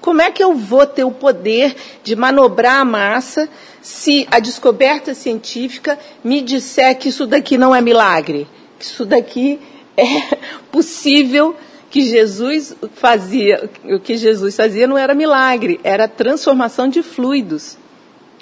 Como 0.00 0.22
é 0.22 0.30
que 0.30 0.44
eu 0.44 0.54
vou 0.54 0.86
ter 0.86 1.02
o 1.02 1.10
poder 1.10 1.74
de 2.04 2.14
manobrar 2.14 2.80
a 2.80 2.84
massa 2.84 3.48
se 3.82 4.28
a 4.30 4.38
descoberta 4.38 5.14
científica 5.14 5.98
me 6.22 6.40
disser 6.40 6.96
que 6.96 7.08
isso 7.08 7.26
daqui 7.26 7.58
não 7.58 7.74
é 7.74 7.80
milagre? 7.80 8.46
Que 8.78 8.84
isso 8.84 9.04
daqui 9.04 9.58
é 9.96 10.36
possível 10.70 11.56
que 11.96 12.02
Jesus 12.02 12.76
fazia, 12.92 13.70
o 13.84 13.98
que 13.98 14.18
Jesus 14.18 14.54
fazia 14.54 14.86
não 14.86 14.98
era 14.98 15.14
milagre, 15.14 15.80
era 15.82 16.06
transformação 16.06 16.90
de 16.90 17.02
fluidos. 17.02 17.78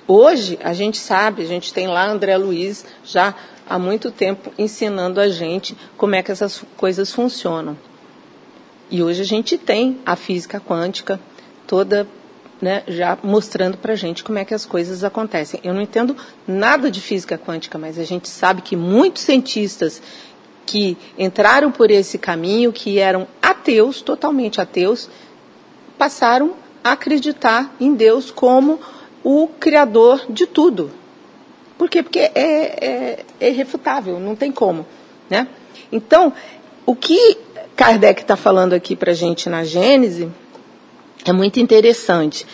Hoje 0.09 0.59
a 0.61 0.73
gente 0.73 0.99
sabe, 0.99 1.43
a 1.43 1.47
gente 1.47 1.73
tem 1.73 1.87
lá 1.87 2.05
André 2.05 2.37
Luiz 2.37 2.85
já 3.05 3.33
há 3.65 3.79
muito 3.79 4.11
tempo 4.11 4.53
ensinando 4.59 5.21
a 5.21 5.29
gente 5.29 5.77
como 5.97 6.17
é 6.17 6.23
que 6.25 6.33
essas 6.33 6.65
coisas 6.77 7.13
funcionam. 7.13 7.79
E 8.91 9.05
hoje 9.05 9.23
a 9.23 9.25
gente 9.25 9.57
tem 9.57 10.01
a 10.05 10.17
física 10.17 10.59
quântica 10.59 11.21
toda 11.65 12.09
né, 12.61 12.83
já 12.89 13.17
mostrando 13.23 13.79
para 13.79 13.93
a 13.93 13.97
gente 13.97 14.25
como 14.25 14.41
é 14.41 14.45
que 14.45 14.53
as 14.53 14.67
coisas 14.67 15.05
acontecem. 15.05 15.61
Eu 15.63 15.73
não 15.73 15.81
entendo 15.81 16.17
nada 16.45 16.91
de 16.91 17.01
física 17.01 17.39
quântica, 17.39 17.79
mas 17.79 18.01
a 18.01 18.05
gente 18.05 18.29
sabe 18.29 18.63
que 18.63 18.75
muitos 18.75 19.23
cientistas 19.23 20.03
que 20.65 20.97
entraram 21.19 21.71
por 21.71 21.91
esse 21.91 22.19
caminho, 22.19 22.73
que 22.73 22.99
eram 22.99 23.27
ateus, 23.65 24.03
totalmente 24.03 24.61
ateus, 24.61 25.09
passaram 25.97 26.53
a 26.83 26.93
acreditar 26.93 27.75
em 27.81 27.95
Deus 27.95 28.31
como 28.31 28.79
o 29.23 29.49
criador 29.59 30.27
de 30.29 30.47
tudo. 30.47 30.91
Por 31.79 31.89
quê? 31.89 32.03
Porque 32.03 32.19
é, 32.21 32.31
é, 32.35 33.25
é 33.41 33.49
irrefutável, 33.49 34.21
não 34.21 34.37
tem 34.37 34.53
como. 34.53 34.87
Né? 35.31 35.49
Então, 35.91 36.33
o 36.85 36.95
que 36.95 37.39
Kardec 37.75 38.21
está 38.21 38.37
falando 38.37 38.75
aqui 38.75 38.95
para 38.95 39.13
a 39.13 39.15
gente 39.15 39.49
na 39.49 39.65
Gênese 39.65 40.31
é 41.25 41.33
muito 41.33 41.59
interessante. 41.59 42.47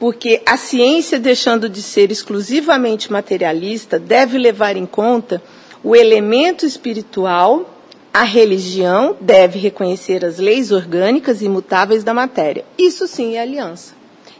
Porque 0.00 0.42
a 0.46 0.56
ciência, 0.56 1.18
deixando 1.18 1.68
de 1.68 1.82
ser 1.82 2.10
exclusivamente 2.10 3.12
materialista, 3.12 3.98
deve 3.98 4.38
levar 4.38 4.76
em 4.76 4.86
conta 4.86 5.42
o 5.82 5.94
elemento 5.94 6.64
espiritual, 6.64 7.73
a 8.14 8.22
religião 8.22 9.16
deve 9.20 9.58
reconhecer 9.58 10.24
as 10.24 10.38
leis 10.38 10.70
orgânicas 10.70 11.42
e 11.42 11.46
imutáveis 11.46 12.04
da 12.04 12.14
matéria. 12.14 12.64
Isso 12.78 13.08
sim 13.08 13.34
é 13.34 13.40
aliança. 13.40 13.92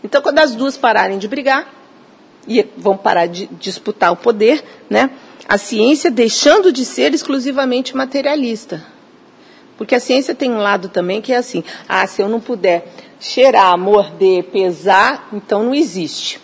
Então, 0.05 0.23
quando 0.23 0.39
as 0.39 0.55
duas 0.55 0.77
pararem 0.77 1.19
de 1.19 1.27
brigar 1.27 1.75
e 2.47 2.65
vão 2.77 2.97
parar 2.97 3.27
de 3.27 3.49
disputar 3.59 4.13
o 4.13 4.17
poder, 4.17 4.63
né? 4.89 5.11
A 5.49 5.59
ciência 5.59 6.09
deixando 6.09 6.71
de 6.71 6.85
ser 6.85 7.13
exclusivamente 7.15 7.97
materialista. 7.97 8.81
Porque 9.77 9.97
a 9.97 10.01
ciência 10.01 10.37
tem 10.37 10.53
um 10.53 10.59
lado 10.59 10.89
também 10.89 11.21
que 11.21 11.33
é 11.33 11.37
assim: 11.37 11.65
ah, 11.89 12.07
se 12.07 12.23
eu 12.23 12.29
não 12.29 12.41
puder 12.41 12.87
cheirar, 13.19 13.77
morder, 13.77 14.45
pesar, 14.45 15.29
então 15.33 15.65
não 15.65 15.75
existe. 15.75 16.41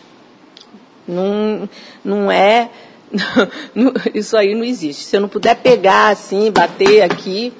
Não, 1.06 1.68
não 2.04 2.30
é 2.30 2.70
isso 4.14 4.36
aí 4.36 4.54
não 4.54 4.64
existe. 4.64 5.04
Se 5.04 5.16
eu 5.16 5.20
não 5.20 5.28
puder 5.28 5.56
pegar 5.56 6.08
assim, 6.08 6.50
bater 6.50 7.02
aqui, 7.02 7.52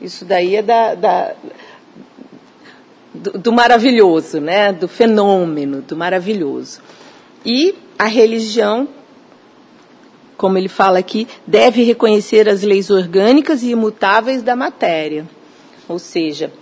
isso 0.00 0.24
daí 0.24 0.56
é 0.56 0.62
da, 0.62 0.94
da 0.94 1.34
do, 3.14 3.38
do, 3.38 3.52
maravilhoso, 3.52 4.40
né? 4.40 4.72
Do 4.72 4.88
fenômeno, 4.88 5.80
do 5.82 5.96
maravilhoso. 5.96 6.80
E 7.44 7.74
a 7.98 8.06
religião, 8.06 8.88
como 10.36 10.58
ele 10.58 10.68
fala 10.68 10.98
aqui, 10.98 11.26
deve 11.46 11.82
reconhecer 11.82 12.48
as 12.48 12.62
leis 12.62 12.90
orgânicas 12.90 13.62
e 13.62 13.70
imutáveis 13.70 14.42
da 14.42 14.54
matéria. 14.56 15.26
Ou 15.88 15.98
seja, 15.98 16.52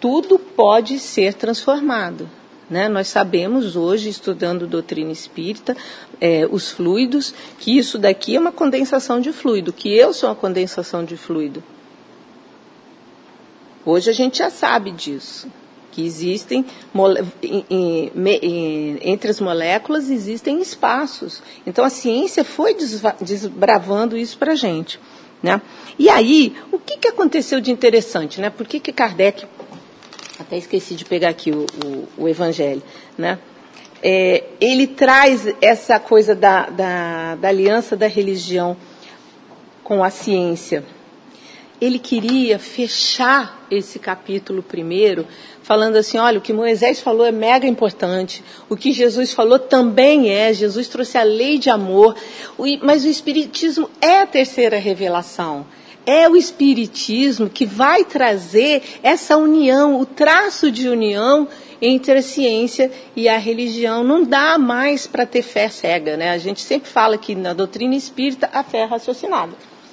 tudo 0.00 0.38
pode 0.38 0.98
ser 0.98 1.34
transformado. 1.34 2.28
Né? 2.70 2.88
Nós 2.88 3.08
sabemos 3.08 3.74
hoje, 3.74 4.08
estudando 4.08 4.64
doutrina 4.64 5.10
espírita, 5.10 5.76
é, 6.20 6.46
os 6.48 6.70
fluidos, 6.70 7.34
que 7.58 7.76
isso 7.76 7.98
daqui 7.98 8.36
é 8.36 8.40
uma 8.40 8.52
condensação 8.52 9.20
de 9.20 9.32
fluido, 9.32 9.72
que 9.72 9.92
eu 9.92 10.14
sou 10.14 10.28
uma 10.28 10.36
condensação 10.36 11.04
de 11.04 11.16
fluido. 11.16 11.64
Hoje 13.84 14.08
a 14.08 14.12
gente 14.12 14.38
já 14.38 14.50
sabe 14.50 14.92
disso, 14.92 15.48
que 15.90 16.06
existem, 16.06 16.64
entre 19.02 19.30
as 19.30 19.40
moléculas 19.40 20.08
existem 20.08 20.60
espaços. 20.60 21.42
Então 21.66 21.84
a 21.84 21.90
ciência 21.90 22.44
foi 22.44 22.76
desbravando 23.20 24.16
isso 24.16 24.38
para 24.38 24.52
a 24.52 24.56
gente. 24.56 25.00
Né? 25.42 25.60
E 25.98 26.08
aí, 26.08 26.54
o 26.70 26.78
que, 26.78 26.98
que 26.98 27.08
aconteceu 27.08 27.60
de 27.60 27.72
interessante? 27.72 28.40
Né? 28.40 28.50
Por 28.50 28.66
que, 28.66 28.78
que 28.78 28.92
Kardec 28.92 29.46
até 30.50 30.58
esqueci 30.58 30.96
de 30.96 31.04
pegar 31.04 31.28
aqui 31.28 31.52
o, 31.52 31.64
o, 31.86 32.24
o 32.24 32.28
Evangelho, 32.28 32.82
né? 33.16 33.38
É, 34.02 34.42
ele 34.60 34.88
traz 34.88 35.46
essa 35.60 36.00
coisa 36.00 36.34
da, 36.34 36.68
da, 36.68 37.36
da 37.36 37.48
aliança 37.48 37.96
da 37.96 38.08
religião 38.08 38.76
com 39.84 40.02
a 40.02 40.10
ciência. 40.10 40.84
ele 41.80 42.00
queria 42.00 42.58
fechar 42.58 43.64
esse 43.70 44.00
capítulo 44.00 44.60
primeiro 44.60 45.24
falando 45.62 45.94
assim, 45.94 46.18
olha, 46.18 46.38
o 46.38 46.42
que 46.42 46.52
Moisés 46.52 47.00
falou 47.00 47.24
é 47.24 47.30
mega 47.30 47.66
importante, 47.66 48.42
o 48.68 48.76
que 48.76 48.90
Jesus 48.90 49.32
falou 49.32 49.58
também 49.58 50.30
é, 50.30 50.52
Jesus 50.52 50.88
trouxe 50.88 51.16
a 51.16 51.22
lei 51.22 51.58
de 51.58 51.70
amor, 51.70 52.16
mas 52.82 53.04
o 53.04 53.08
Espiritismo 53.08 53.88
é 54.00 54.22
a 54.22 54.26
terceira 54.26 54.78
revelação. 54.78 55.64
É 56.10 56.28
o 56.28 56.36
Espiritismo 56.36 57.48
que 57.48 57.64
vai 57.64 58.04
trazer 58.04 58.82
essa 59.00 59.36
união, 59.36 60.00
o 60.00 60.04
traço 60.04 60.68
de 60.68 60.88
união 60.88 61.46
entre 61.80 62.18
a 62.18 62.20
ciência 62.20 62.90
e 63.14 63.28
a 63.28 63.38
religião. 63.38 64.02
Não 64.02 64.24
dá 64.24 64.58
mais 64.58 65.06
para 65.06 65.24
ter 65.24 65.42
fé 65.42 65.68
cega, 65.68 66.16
né? 66.16 66.32
A 66.32 66.38
gente 66.38 66.62
sempre 66.62 66.90
fala 66.90 67.16
que 67.16 67.36
na 67.36 67.52
doutrina 67.52 67.94
espírita 67.94 68.50
a 68.52 68.64
fé 68.64 68.78
é 68.78 68.84
raciocinada, 68.86 69.52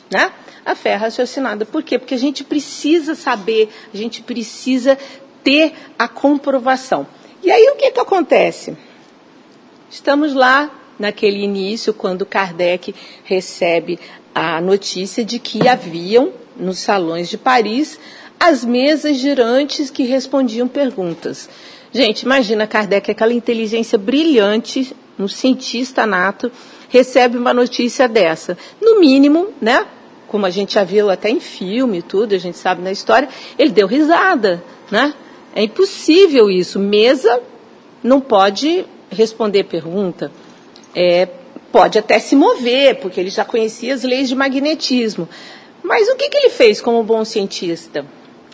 né? 0.09 0.31
A 0.65 0.73
fé 0.73 0.89
é 0.89 0.95
raciocinada. 0.95 1.67
Por 1.67 1.83
quê? 1.83 1.99
Porque 1.99 2.15
a 2.15 2.19
gente 2.19 2.43
precisa 2.43 3.13
saber, 3.13 3.69
a 3.93 3.95
gente 3.95 4.23
precisa 4.23 4.97
ter 5.43 5.71
a 5.99 6.07
comprovação. 6.07 7.05
E 7.43 7.51
aí 7.51 7.69
o 7.69 7.75
que, 7.75 7.91
que 7.91 7.99
acontece? 7.99 8.75
Estamos 9.87 10.33
lá 10.33 10.71
naquele 10.97 11.43
início, 11.43 11.93
quando 11.93 12.25
Kardec 12.25 12.95
recebe 13.23 13.99
a 14.37 14.61
notícia 14.61 15.25
de 15.25 15.39
que 15.39 15.67
haviam, 15.67 16.31
nos 16.55 16.77
salões 16.77 17.27
de 17.27 17.39
Paris, 17.39 17.99
as 18.39 18.63
mesas 18.63 19.17
girantes 19.17 19.89
que 19.89 20.03
respondiam 20.03 20.67
perguntas. 20.67 21.49
Gente, 21.91 22.21
imagina 22.21 22.67
Kardec, 22.67 23.09
aquela 23.09 23.33
inteligência 23.33 23.97
brilhante, 23.97 24.95
um 25.17 25.27
cientista 25.27 26.05
nato, 26.05 26.51
recebe 26.87 27.35
uma 27.35 27.51
notícia 27.51 28.07
dessa. 28.07 28.55
No 28.79 28.99
mínimo, 28.99 29.47
né? 29.59 29.87
Como 30.27 30.45
a 30.45 30.51
gente 30.51 30.75
já 30.75 30.83
viu 30.83 31.09
até 31.09 31.31
em 31.31 31.39
filme 31.39 31.97
e 31.97 32.01
tudo, 32.03 32.35
a 32.35 32.37
gente 32.37 32.59
sabe 32.59 32.83
na 32.83 32.91
história, 32.91 33.27
ele 33.57 33.71
deu 33.71 33.87
risada, 33.87 34.63
né? 34.91 35.15
É 35.55 35.63
impossível 35.63 36.47
isso. 36.47 36.77
Mesa 36.77 37.41
não 38.03 38.21
pode 38.21 38.85
responder 39.09 39.63
pergunta. 39.63 40.31
É, 40.93 41.27
pode 41.71 41.97
até 41.99 42.19
se 42.19 42.35
mover, 42.35 42.99
porque 42.99 43.19
ele 43.19 43.29
já 43.29 43.45
conhecia 43.45 43.93
as 43.93 44.03
leis 44.03 44.29
de 44.29 44.35
magnetismo. 44.35 45.27
Mas 45.83 46.07
o 46.09 46.15
que, 46.15 46.29
que 46.29 46.37
ele 46.37 46.49
fez 46.49 46.81
como 46.81 47.03
bom 47.03 47.23
cientista? 47.23 48.05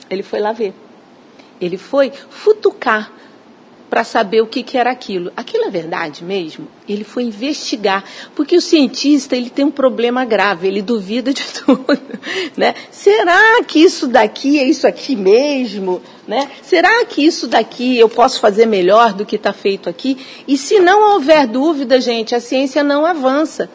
Ele 0.09 0.23
foi 0.23 0.39
lá 0.39 0.51
ver. 0.51 0.73
Ele 1.59 1.77
foi 1.77 2.11
futucar 2.29 3.11
para 3.93 4.03
saber 4.03 4.41
o 4.41 4.47
que, 4.47 4.63
que 4.63 4.75
era 4.75 4.89
aquilo. 4.89 5.31
Aquilo 5.37 5.65
é 5.65 5.69
verdade 5.69 6.23
mesmo? 6.23 6.67
Ele 6.89 7.03
foi 7.03 7.23
investigar, 7.23 8.03
porque 8.35 8.55
o 8.55 8.61
cientista 8.61 9.35
ele 9.35 9.51
tem 9.51 9.65
um 9.65 9.71
problema 9.71 10.25
grave, 10.25 10.67
ele 10.67 10.81
duvida 10.81 11.31
de 11.31 11.43
tudo, 11.63 11.85
né? 12.57 12.73
Será 12.89 13.63
que 13.63 13.77
isso 13.77 14.07
daqui 14.07 14.59
é 14.59 14.63
isso 14.63 14.87
aqui 14.87 15.15
mesmo, 15.15 16.01
né? 16.27 16.49
Será 16.61 17.05
que 17.05 17.25
isso 17.25 17.47
daqui 17.47 17.97
eu 17.97 18.07
posso 18.07 18.39
fazer 18.39 18.65
melhor 18.65 19.13
do 19.13 19.25
que 19.25 19.35
está 19.35 19.51
feito 19.51 19.89
aqui? 19.89 20.25
E 20.47 20.57
se 20.57 20.79
não 20.79 21.13
houver 21.13 21.45
dúvida, 21.47 21.99
gente, 21.99 22.33
a 22.33 22.39
ciência 22.39 22.83
não 22.83 23.05
avança. 23.05 23.69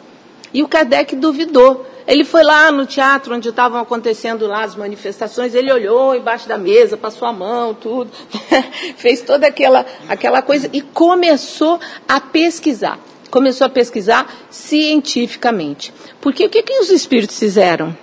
E 0.53 0.63
o 0.63 0.67
Kardec 0.67 1.15
duvidou. 1.15 1.85
Ele 2.07 2.25
foi 2.25 2.43
lá 2.43 2.71
no 2.71 2.87
teatro 2.87 3.35
onde 3.35 3.49
estavam 3.49 3.79
acontecendo 3.79 4.47
lá 4.47 4.63
as 4.63 4.75
manifestações, 4.75 5.53
ele 5.53 5.71
olhou 5.71 6.15
embaixo 6.15 6.47
da 6.47 6.57
mesa, 6.57 6.97
passou 6.97 7.27
a 7.27 7.31
mão, 7.31 7.75
tudo, 7.75 8.09
fez 8.97 9.21
toda 9.21 9.45
aquela, 9.45 9.85
aquela 10.07 10.41
coisa 10.41 10.67
e 10.73 10.81
começou 10.81 11.79
a 12.07 12.19
pesquisar. 12.19 12.97
Começou 13.29 13.67
a 13.67 13.69
pesquisar 13.69 14.27
cientificamente. 14.49 15.93
Porque 16.19 16.43
o 16.43 16.49
que, 16.49 16.63
que 16.63 16.79
os 16.79 16.89
espíritos 16.89 17.37
fizeram? 17.37 17.95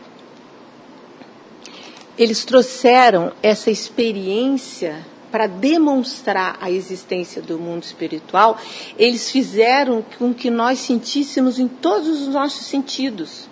Eles 2.18 2.44
trouxeram 2.44 3.32
essa 3.42 3.70
experiência 3.70 5.04
para 5.30 5.46
demonstrar 5.46 6.56
a 6.60 6.70
existência 6.70 7.42
do 7.42 7.58
mundo 7.58 7.82
espiritual, 7.82 8.58
eles 8.96 9.30
fizeram 9.30 10.02
com 10.18 10.32
que 10.32 10.48
nós 10.48 10.78
sentíssemos 10.78 11.58
em 11.58 11.68
todos 11.68 12.22
os 12.22 12.28
nossos 12.28 12.66
sentidos. 12.66 13.48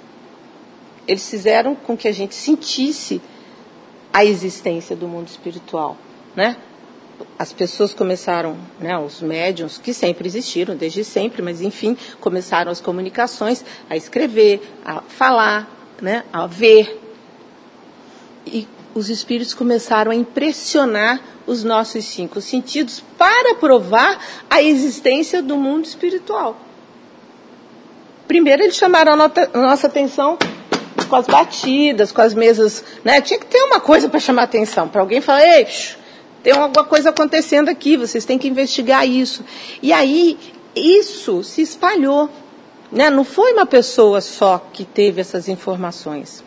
Eles 1.06 1.28
fizeram 1.28 1.74
com 1.74 1.94
que 1.96 2.08
a 2.08 2.12
gente 2.12 2.34
sentisse 2.34 3.20
a 4.10 4.24
existência 4.24 4.96
do 4.96 5.06
mundo 5.06 5.28
espiritual, 5.28 5.98
né? 6.34 6.56
As 7.38 7.52
pessoas 7.52 7.92
começaram, 7.92 8.56
né, 8.80 8.96
os 8.98 9.20
médiums 9.20 9.76
que 9.76 9.92
sempre 9.92 10.26
existiram, 10.26 10.74
desde 10.74 11.04
sempre, 11.04 11.42
mas 11.42 11.60
enfim, 11.60 11.96
começaram 12.20 12.72
as 12.72 12.80
comunicações 12.80 13.64
a 13.90 13.96
escrever, 13.96 14.62
a 14.84 15.00
falar, 15.02 15.68
né, 16.00 16.24
a 16.32 16.46
ver. 16.46 17.03
E 18.46 18.68
os 18.94 19.10
espíritos 19.10 19.54
começaram 19.54 20.12
a 20.12 20.14
impressionar 20.14 21.20
os 21.46 21.64
nossos 21.64 22.04
cinco 22.04 22.40
sentidos 22.40 23.02
para 23.18 23.54
provar 23.56 24.18
a 24.48 24.62
existência 24.62 25.42
do 25.42 25.56
mundo 25.56 25.84
espiritual. 25.84 26.56
Primeiro, 28.28 28.62
eles 28.62 28.76
chamaram 28.76 29.12
a, 29.12 29.16
nota, 29.16 29.50
a 29.52 29.58
nossa 29.58 29.86
atenção 29.86 30.38
com 31.08 31.16
as 31.16 31.26
batidas, 31.26 32.12
com 32.12 32.22
as 32.22 32.32
mesas, 32.32 32.84
né? 33.04 33.20
Tinha 33.20 33.38
que 33.38 33.46
ter 33.46 33.62
uma 33.64 33.80
coisa 33.80 34.08
para 34.08 34.20
chamar 34.20 34.44
atenção, 34.44 34.88
para 34.88 35.00
alguém 35.00 35.20
falar, 35.20 35.44
ei, 35.44 35.66
tem 36.42 36.52
alguma 36.52 36.84
coisa 36.84 37.10
acontecendo 37.10 37.70
aqui, 37.70 37.96
vocês 37.96 38.24
têm 38.24 38.38
que 38.38 38.46
investigar 38.46 39.06
isso. 39.08 39.42
E 39.82 39.92
aí, 39.92 40.38
isso 40.76 41.42
se 41.42 41.62
espalhou. 41.62 42.28
Né? 42.92 43.10
Não 43.10 43.24
foi 43.24 43.52
uma 43.54 43.66
pessoa 43.66 44.20
só 44.20 44.64
que 44.72 44.84
teve 44.84 45.20
essas 45.20 45.48
informações. 45.48 46.43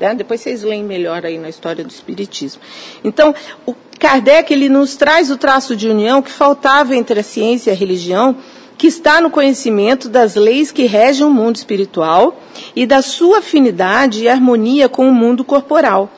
Né? 0.00 0.14
Depois 0.14 0.40
vocês 0.40 0.62
leem 0.62 0.82
melhor 0.82 1.26
aí 1.26 1.38
na 1.38 1.50
história 1.50 1.84
do 1.84 1.90
Espiritismo. 1.90 2.62
Então, 3.04 3.34
o 3.66 3.74
Kardec 3.98 4.50
ele 4.50 4.70
nos 4.70 4.96
traz 4.96 5.30
o 5.30 5.36
traço 5.36 5.76
de 5.76 5.86
união 5.88 6.22
que 6.22 6.30
faltava 6.30 6.96
entre 6.96 7.20
a 7.20 7.22
ciência 7.22 7.70
e 7.70 7.74
a 7.74 7.76
religião, 7.76 8.34
que 8.78 8.86
está 8.86 9.20
no 9.20 9.28
conhecimento 9.28 10.08
das 10.08 10.36
leis 10.36 10.72
que 10.72 10.86
regem 10.86 11.26
o 11.26 11.30
mundo 11.30 11.56
espiritual 11.56 12.40
e 12.74 12.86
da 12.86 13.02
sua 13.02 13.40
afinidade 13.40 14.24
e 14.24 14.28
harmonia 14.28 14.88
com 14.88 15.06
o 15.06 15.12
mundo 15.12 15.44
corporal. 15.44 16.10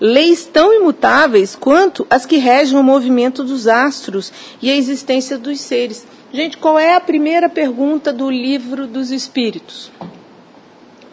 Leis 0.00 0.46
tão 0.46 0.72
imutáveis 0.72 1.54
quanto 1.54 2.06
as 2.08 2.24
que 2.24 2.38
regem 2.38 2.78
o 2.78 2.82
movimento 2.82 3.44
dos 3.44 3.68
astros 3.68 4.32
e 4.62 4.70
a 4.70 4.76
existência 4.76 5.36
dos 5.36 5.60
seres. 5.60 6.06
Gente, 6.32 6.56
qual 6.56 6.78
é 6.78 6.94
a 6.94 7.00
primeira 7.00 7.48
pergunta 7.48 8.10
do 8.10 8.30
livro 8.30 8.86
dos 8.86 9.10
Espíritos? 9.10 9.90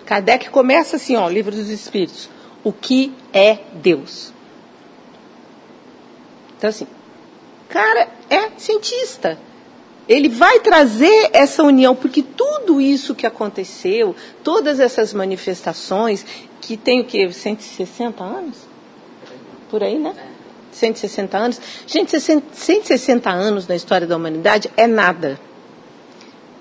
Kardec 0.06 0.50
começa 0.50 0.96
assim, 0.96 1.16
ó, 1.16 1.28
livro 1.28 1.56
dos 1.56 1.70
Espíritos. 1.70 2.30
O 2.64 2.72
que 2.72 3.14
é 3.34 3.60
Deus? 3.74 4.34
Então, 6.58 6.70
assim, 6.70 6.88
cara 7.70 8.08
é 8.30 8.52
cientista 8.58 9.38
ele 10.08 10.30
vai 10.30 10.60
trazer 10.60 11.30
essa 11.34 11.64
união, 11.64 11.96
porque 11.96 12.22
tudo 12.22 12.80
isso 12.80 13.16
que 13.16 13.26
aconteceu, 13.26 14.16
todas 14.44 14.80
essas 14.80 15.14
manifestações, 15.14 16.26
que 16.62 16.78
tem 16.78 17.02
o 17.02 17.06
quê? 17.06 17.32
160 17.32 18.24
anos? 18.24 18.56
Por 19.70 19.84
aí, 19.84 19.98
né? 19.98 20.14
160 20.72 21.38
anos. 21.38 21.62
Gente, 21.88 22.20
160 22.20 23.30
anos 23.30 23.68
na 23.68 23.76
história 23.76 24.06
da 24.06 24.16
humanidade 24.16 24.70
é 24.78 24.86
nada. 24.86 25.40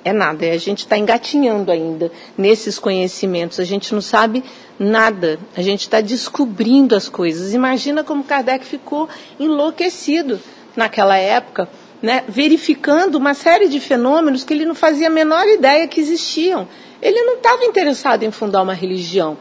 É 0.04 0.12
nada. 0.12 0.44
A 0.46 0.58
gente 0.58 0.80
está 0.80 0.98
engatinhando 0.98 1.72
ainda 1.72 2.12
nesses 2.36 2.78
conhecimentos. 2.78 3.58
A 3.58 3.64
gente 3.64 3.94
não 3.94 4.02
sabe 4.02 4.44
nada. 4.78 5.38
A 5.56 5.62
gente 5.62 5.80
está 5.80 6.00
descobrindo 6.00 6.94
as 6.94 7.08
coisas. 7.08 7.54
Imagina 7.54 8.04
como 8.04 8.22
Kardec 8.22 8.66
ficou 8.66 9.08
enlouquecido 9.40 10.38
naquela 10.76 11.16
época 11.16 11.68
né, 12.04 12.22
verificando 12.28 13.14
uma 13.14 13.32
série 13.32 13.66
de 13.66 13.80
fenômenos 13.80 14.44
que 14.44 14.52
ele 14.52 14.66
não 14.66 14.74
fazia 14.74 15.06
a 15.06 15.10
menor 15.10 15.46
ideia 15.46 15.88
que 15.88 15.98
existiam. 15.98 16.68
Ele 17.00 17.22
não 17.22 17.36
estava 17.36 17.64
interessado 17.64 18.24
em 18.24 18.30
fundar 18.30 18.60
uma 18.60 18.74
religião. 18.74 19.38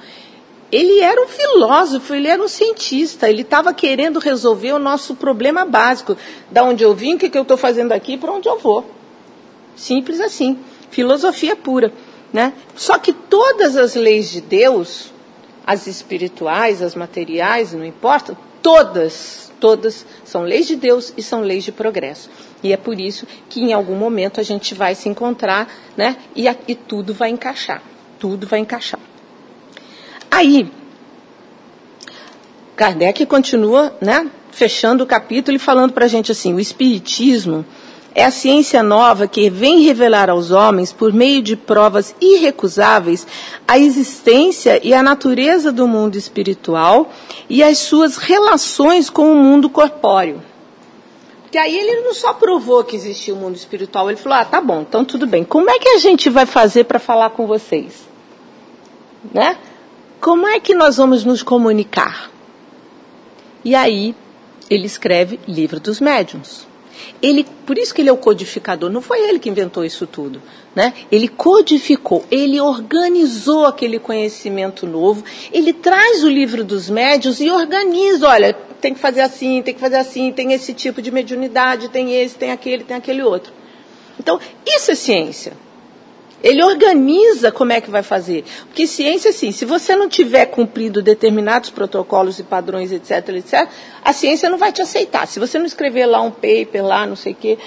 Ele 0.72 1.02
era 1.02 1.22
um 1.22 1.28
filósofo, 1.28 2.16
ele 2.16 2.30
era 2.30 2.42
um 2.42 2.48
cientista, 2.48 3.30
ele 3.30 3.42
estava 3.42 3.74
querendo 3.74 4.18
resolver 4.18 4.72
o 4.72 4.80
nosso 4.80 5.14
problema 5.14 5.66
básico. 5.66 6.16
Da 6.50 6.64
onde 6.64 6.86
eu 6.86 6.96
vim, 6.96 7.16
o 7.16 7.20
que, 7.20 7.30
que 7.30 7.38
eu 7.38 7.42
estou 7.42 7.58
fazendo 7.58 7.92
aqui, 7.92 8.18
para 8.18 8.32
onde 8.32 8.48
eu 8.48 8.58
vou. 8.58 8.86
Simples 9.76 10.20
assim. 10.20 10.58
Filosofia 10.90 11.56
pura. 11.56 11.92
Né? 12.32 12.54
Só 12.76 12.98
que 12.98 13.14
todas 13.14 13.78
as 13.78 13.96
leis 13.96 14.32
de 14.32 14.42
Deus, 14.42 15.14
as 15.66 15.88
espirituais, 15.88 16.82
as 16.82 16.96
materiais, 16.96 17.74
não 17.74 17.86
importa, 17.86 18.36
todas, 18.62 19.52
todas 19.60 20.06
são 20.24 20.42
leis 20.44 20.66
de 20.66 20.76
Deus 20.76 21.14
e 21.16 21.22
são 21.22 21.42
leis 21.42 21.64
de 21.64 21.72
progresso. 21.72 22.30
E 22.64 22.72
é 22.72 22.78
por 22.78 23.00
isso 23.00 23.28
que 23.50 23.62
em 23.62 23.74
algum 23.74 23.96
momento 23.96 24.40
a 24.40 24.44
gente 24.44 24.74
vai 24.74 24.96
se 24.96 25.10
encontrar, 25.10 25.68
né? 25.98 26.18
E, 26.36 26.48
e 26.68 26.76
tudo 26.76 27.14
vai 27.14 27.30
encaixar. 27.30 27.84
Tudo 28.18 28.48
vai 28.48 28.60
encaixar. 28.60 29.00
Aí, 30.32 30.72
Kardec 32.76 33.26
continua, 33.26 33.96
né? 34.02 34.32
Fechando 34.52 35.04
o 35.04 35.08
capítulo 35.08 35.58
e 35.58 35.60
falando 35.60 35.94
para 35.94 36.06
a 36.06 36.08
gente 36.08 36.32
assim: 36.32 36.54
o 36.54 36.60
Espiritismo 36.60 37.66
é 38.16 38.24
a 38.24 38.32
ciência 38.32 38.84
nova 38.84 39.28
que 39.28 39.50
vem 39.50 39.82
revelar 39.82 40.30
aos 40.30 40.52
homens, 40.52 40.92
por 40.94 41.12
meio 41.12 41.42
de 41.42 41.56
provas 41.56 42.16
irrecusáveis, 42.22 43.26
a 43.68 43.78
existência 43.78 44.80
e 44.86 44.94
a 44.94 45.02
natureza 45.02 45.72
do 45.72 45.88
mundo 45.88 46.16
espiritual 46.16 47.12
e 47.50 47.64
as 47.64 47.80
suas 47.80 48.18
relações 48.18 49.10
com 49.10 49.32
o 49.32 49.36
mundo 49.36 49.70
corpóreo. 49.70 50.42
Porque 51.42 51.58
aí 51.58 51.78
ele 51.78 52.02
não 52.02 52.14
só 52.14 52.34
provou 52.34 52.84
que 52.84 52.96
existia 52.96 53.34
o 53.34 53.38
um 53.38 53.42
mundo 53.42 53.56
espiritual, 53.56 54.10
ele 54.10 54.18
falou: 54.18 54.38
ah, 54.40 54.46
tá 54.46 54.62
bom, 54.62 54.82
então 54.82 55.04
tudo 55.04 55.26
bem. 55.26 55.44
Como 55.44 55.70
é 55.70 55.80
que 55.80 55.90
a 55.90 55.98
gente 55.98 56.30
vai 56.30 56.46
fazer 56.46 56.86
para 56.86 57.00
falar 57.00 57.32
com 57.32 57.48
vocês? 57.48 58.08
Né? 59.32 59.58
Como 60.20 60.48
é 60.48 60.60
que 60.60 60.74
nós 60.74 60.98
vamos 60.98 61.24
nos 61.24 61.44
comunicar? 61.44 62.32
E 63.64 63.76
aí 63.76 64.16
ele 64.70 64.86
escreve 64.86 65.40
Livro 65.48 65.80
dos 65.80 66.00
Médiuns. 66.00 66.73
Ele, 67.24 67.46
por 67.66 67.78
isso 67.78 67.96
que 67.96 68.02
ele 68.02 68.10
é 68.10 68.12
o 68.12 68.18
codificador, 68.18 68.90
não 68.90 69.02
foi 69.02 69.30
ele 69.30 69.40
que 69.40 69.50
inventou 69.50 69.86
isso 69.86 70.06
tudo. 70.06 70.42
Né? 70.76 70.94
Ele 71.10 71.30
codificou, 71.30 72.26
ele 72.30 72.60
organizou 72.60 73.66
aquele 73.66 73.98
conhecimento 73.98 74.86
novo, 74.86 75.24
ele 75.50 75.72
traz 75.72 76.22
o 76.22 76.30
livro 76.30 76.66
dos 76.66 76.90
médios 76.90 77.40
e 77.40 77.50
organiza, 77.50 78.28
olha, 78.28 78.52
tem 78.82 78.94
que 78.94 79.00
fazer 79.00 79.22
assim, 79.22 79.62
tem 79.62 79.74
que 79.74 79.80
fazer 79.80 79.96
assim, 79.96 80.34
tem 80.34 80.52
esse 80.52 80.74
tipo 80.74 81.02
de 81.02 81.12
mediunidade, 81.12 81.88
tem 81.88 82.14
esse, 82.14 82.36
tem 82.36 82.52
aquele, 82.52 82.84
tem 82.84 82.98
aquele 82.98 83.24
outro. 83.24 83.54
Então, 84.20 84.38
isso 84.66 84.92
é 84.92 84.96
ciência. 84.96 85.54
Ele 86.44 86.62
organiza 86.62 87.52
como 87.52 87.72
é 87.72 87.80
que 87.80 87.90
vai 87.90 88.04
fazer. 88.04 88.44
Porque 88.68 88.86
ciência, 88.86 89.30
assim, 89.30 89.54
se 89.54 89.64
você 89.64 89.96
não 89.96 90.10
tiver 90.10 90.48
cumprido 90.48 91.02
determinados 91.02 91.70
protocolos 91.70 92.38
e 92.38 92.44
padrões, 92.44 92.92
etc, 92.92 93.30
etc, 93.30 93.70
a 94.04 94.12
ciência 94.12 94.50
não 94.50 94.58
vai 94.58 94.74
te 94.74 94.82
aceitar. 94.82 95.26
Se 95.26 95.40
você 95.40 95.58
não 95.58 95.66
escrever 95.66 96.06
lá 96.06 96.22
um 96.22 96.32
paper, 96.32 96.84
lá, 96.84 97.08
não 97.08 97.16
sei 97.16 97.32
o 97.32 97.36
quê, 97.36 97.58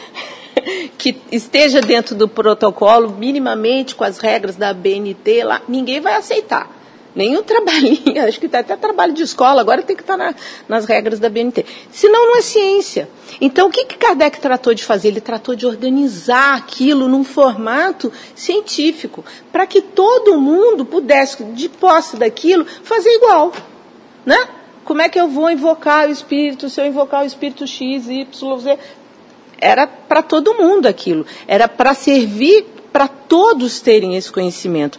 que 0.98 1.16
esteja 1.32 1.80
dentro 1.80 2.14
do 2.14 2.28
protocolo, 2.28 3.16
minimamente 3.18 3.94
com 3.94 4.04
as 4.04 4.18
regras 4.18 4.56
da 4.56 4.74
BNT, 4.74 5.42
lá, 5.42 5.62
ninguém 5.66 6.00
vai 6.00 6.14
aceitar. 6.14 6.75
Nenhum 7.16 7.42
trabalhinho, 7.42 8.20
acho 8.28 8.38
que 8.38 8.46
tá 8.46 8.58
até 8.58 8.76
trabalho 8.76 9.14
de 9.14 9.22
escola, 9.22 9.62
agora 9.62 9.82
tem 9.82 9.96
que 9.96 10.02
estar 10.02 10.18
tá 10.18 10.24
na, 10.26 10.34
nas 10.68 10.84
regras 10.84 11.18
da 11.18 11.30
BNT. 11.30 11.64
Senão 11.90 12.26
não 12.26 12.36
é 12.36 12.42
ciência. 12.42 13.08
Então 13.40 13.68
o 13.68 13.70
que, 13.70 13.86
que 13.86 13.96
Kardec 13.96 14.38
tratou 14.38 14.74
de 14.74 14.84
fazer? 14.84 15.08
Ele 15.08 15.20
tratou 15.22 15.56
de 15.56 15.66
organizar 15.66 16.54
aquilo 16.54 17.08
num 17.08 17.24
formato 17.24 18.12
científico, 18.34 19.24
para 19.50 19.66
que 19.66 19.80
todo 19.80 20.38
mundo 20.38 20.84
pudesse, 20.84 21.42
de 21.42 21.70
posse 21.70 22.18
daquilo, 22.18 22.66
fazer 22.82 23.08
igual. 23.14 23.50
Né? 24.26 24.38
Como 24.84 25.00
é 25.00 25.08
que 25.08 25.18
eu 25.18 25.26
vou 25.26 25.50
invocar 25.50 26.08
o 26.08 26.12
espírito, 26.12 26.68
se 26.68 26.78
eu 26.82 26.84
invocar 26.84 27.22
o 27.22 27.26
espírito 27.26 27.66
X, 27.66 28.08
Y, 28.08 28.58
Z? 28.58 28.78
Era 29.58 29.86
para 29.86 30.22
todo 30.22 30.52
mundo 30.52 30.86
aquilo. 30.86 31.24
Era 31.48 31.66
para 31.66 31.94
servir 31.94 32.66
para 32.92 33.08
todos 33.08 33.80
terem 33.80 34.16
esse 34.16 34.30
conhecimento 34.30 34.98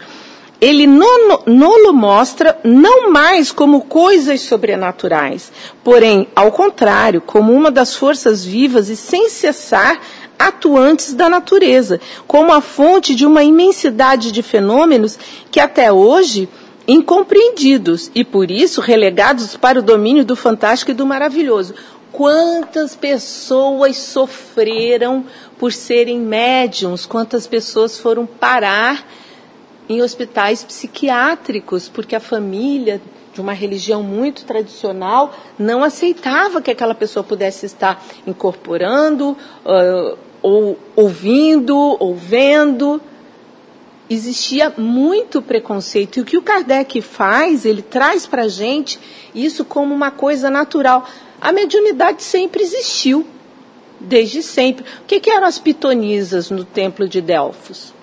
ele 0.59 0.87
nolo 0.87 1.93
mostra 1.93 2.59
não 2.63 3.11
mais 3.11 3.51
como 3.51 3.81
coisas 3.81 4.41
sobrenaturais, 4.41 5.51
porém, 5.83 6.27
ao 6.35 6.51
contrário, 6.51 7.21
como 7.21 7.53
uma 7.53 7.69
das 7.69 7.95
forças 7.95 8.43
vivas 8.43 8.89
e 8.89 8.95
sem 8.95 9.29
cessar 9.29 9.99
atuantes 10.37 11.13
da 11.13 11.29
natureza, 11.29 11.99
como 12.27 12.51
a 12.51 12.61
fonte 12.61 13.15
de 13.15 13.25
uma 13.25 13.43
imensidade 13.43 14.31
de 14.31 14.41
fenômenos 14.41 15.17
que 15.51 15.59
até 15.59 15.91
hoje 15.91 16.49
incompreendidos 16.87 18.09
e 18.15 18.23
por 18.23 18.49
isso 18.49 18.79
relegados 18.81 19.57
para 19.57 19.79
o 19.79 19.83
domínio 19.83 20.23
do 20.23 20.35
fantástico 20.35 20.91
e 20.91 20.93
do 20.93 21.05
maravilhoso. 21.05 21.75
Quantas 22.11 22.95
pessoas 22.95 23.97
sofreram 23.97 25.25
por 25.59 25.73
serem 25.73 26.19
médiums, 26.19 27.05
quantas 27.05 27.45
pessoas 27.45 27.97
foram 27.97 28.25
parar 28.25 29.05
em 29.89 30.01
hospitais 30.01 30.63
psiquiátricos, 30.63 31.87
porque 31.87 32.15
a 32.15 32.19
família 32.19 33.01
de 33.33 33.41
uma 33.41 33.53
religião 33.53 34.01
muito 34.01 34.45
tradicional 34.45 35.33
não 35.59 35.83
aceitava 35.83 36.61
que 36.61 36.71
aquela 36.71 36.95
pessoa 36.95 37.23
pudesse 37.23 37.65
estar 37.65 38.03
incorporando, 38.25 39.37
uh, 39.63 40.17
ou 40.41 40.77
ouvindo, 40.95 41.77
ou 41.99 42.15
vendo. 42.15 43.01
Existia 44.09 44.73
muito 44.75 45.41
preconceito. 45.41 46.17
E 46.17 46.21
o 46.21 46.25
que 46.25 46.37
o 46.37 46.41
Kardec 46.41 47.01
faz, 47.01 47.65
ele 47.65 47.81
traz 47.81 48.25
para 48.25 48.43
a 48.43 48.47
gente 48.47 48.99
isso 49.35 49.63
como 49.63 49.93
uma 49.93 50.09
coisa 50.09 50.49
natural. 50.49 51.07
A 51.39 51.51
mediunidade 51.51 52.23
sempre 52.23 52.63
existiu, 52.63 53.27
desde 53.99 54.41
sempre. 54.41 54.83
O 55.01 55.05
que, 55.05 55.19
que 55.19 55.29
eram 55.29 55.45
as 55.45 55.59
pitonisas 55.59 56.49
no 56.49 56.63
templo 56.63 57.07
de 57.07 57.21
Delfos? 57.21 57.96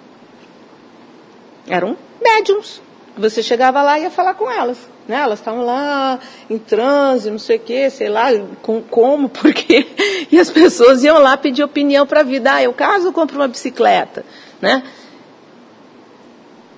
Eram 1.66 1.96
médiums. 2.22 2.80
Você 3.16 3.42
chegava 3.42 3.80
lá 3.82 3.98
e 3.98 4.02
ia 4.02 4.10
falar 4.10 4.34
com 4.34 4.50
elas. 4.50 4.78
Né? 5.06 5.16
Elas 5.16 5.38
estavam 5.38 5.64
lá 5.64 6.18
em 6.48 6.58
transe, 6.58 7.30
não 7.30 7.38
sei 7.38 7.56
o 7.56 7.60
quê, 7.60 7.90
sei 7.90 8.08
lá, 8.08 8.28
com, 8.62 8.82
como, 8.82 9.28
porque. 9.30 9.86
E 10.32 10.38
as 10.38 10.50
pessoas 10.50 11.04
iam 11.04 11.18
lá 11.18 11.36
pedir 11.36 11.62
opinião 11.62 12.06
para 12.06 12.20
a 12.20 12.24
vida. 12.24 12.54
Ah, 12.54 12.62
eu 12.62 12.72
caso 12.72 13.06
ou 13.06 13.12
compro 13.12 13.36
uma 13.36 13.48
bicicleta? 13.48 14.24
Né? 14.60 14.82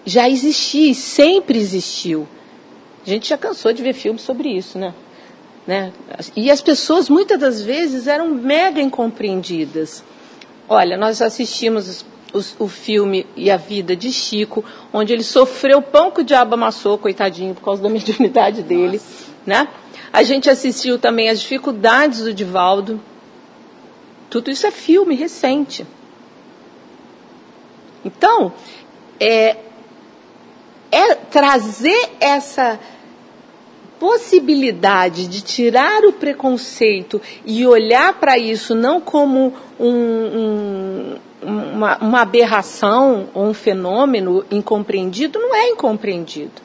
Já 0.04 0.28
existia, 0.28 0.94
sempre 0.94 1.58
existiu. 1.58 2.28
A 3.06 3.08
gente 3.08 3.28
já 3.28 3.38
cansou 3.38 3.72
de 3.72 3.82
ver 3.82 3.92
filmes 3.92 4.22
sobre 4.22 4.48
isso, 4.48 4.78
né? 4.78 4.92
né? 5.66 5.92
E 6.34 6.50
as 6.50 6.60
pessoas, 6.60 7.08
muitas 7.08 7.38
das 7.38 7.62
vezes, 7.62 8.06
eram 8.06 8.28
mega 8.30 8.80
incompreendidas. 8.80 10.02
Olha, 10.68 10.96
nós 10.96 11.22
assistimos 11.22 12.04
o, 12.36 12.64
o, 12.64 12.68
filme 12.68 13.26
e 13.34 13.50
a 13.50 13.56
vida 13.56 13.96
de 13.96 14.12
Chico, 14.12 14.64
onde 14.92 15.12
ele 15.12 15.22
sofreu 15.22 15.80
pão 15.80 16.10
que 16.10 16.20
o 16.20 16.24
diabo 16.24 16.54
amassou, 16.54 16.98
coitadinho, 16.98 17.54
por 17.54 17.62
causa 17.62 17.82
da 17.82 17.88
mediunidade 17.90 18.62
dele. 18.62 19.00
Né? 19.44 19.68
A 20.12 20.22
gente 20.22 20.50
assistiu 20.50 20.98
também 20.98 21.28
as 21.28 21.40
dificuldades 21.40 22.22
do 22.22 22.32
Divaldo. 22.32 23.00
Tudo 24.28 24.50
isso 24.50 24.66
é 24.66 24.70
filme 24.70 25.14
recente. 25.14 25.86
Então, 28.04 28.52
é, 29.18 29.56
é 30.92 31.14
trazer 31.14 32.10
essa 32.20 32.78
possibilidade 33.98 35.26
de 35.26 35.40
tirar 35.40 36.04
o 36.04 36.12
preconceito 36.12 37.20
e 37.44 37.66
olhar 37.66 38.14
para 38.14 38.38
isso 38.38 38.74
não 38.74 39.00
como 39.00 39.54
um, 39.80 39.88
um, 39.88 41.16
uma, 41.42 41.98
uma 41.98 42.20
aberração 42.20 43.28
ou 43.34 43.46
um 43.46 43.54
fenômeno 43.54 44.44
incompreendido, 44.50 45.38
não 45.38 45.54
é 45.54 45.68
incompreendido. 45.70 46.62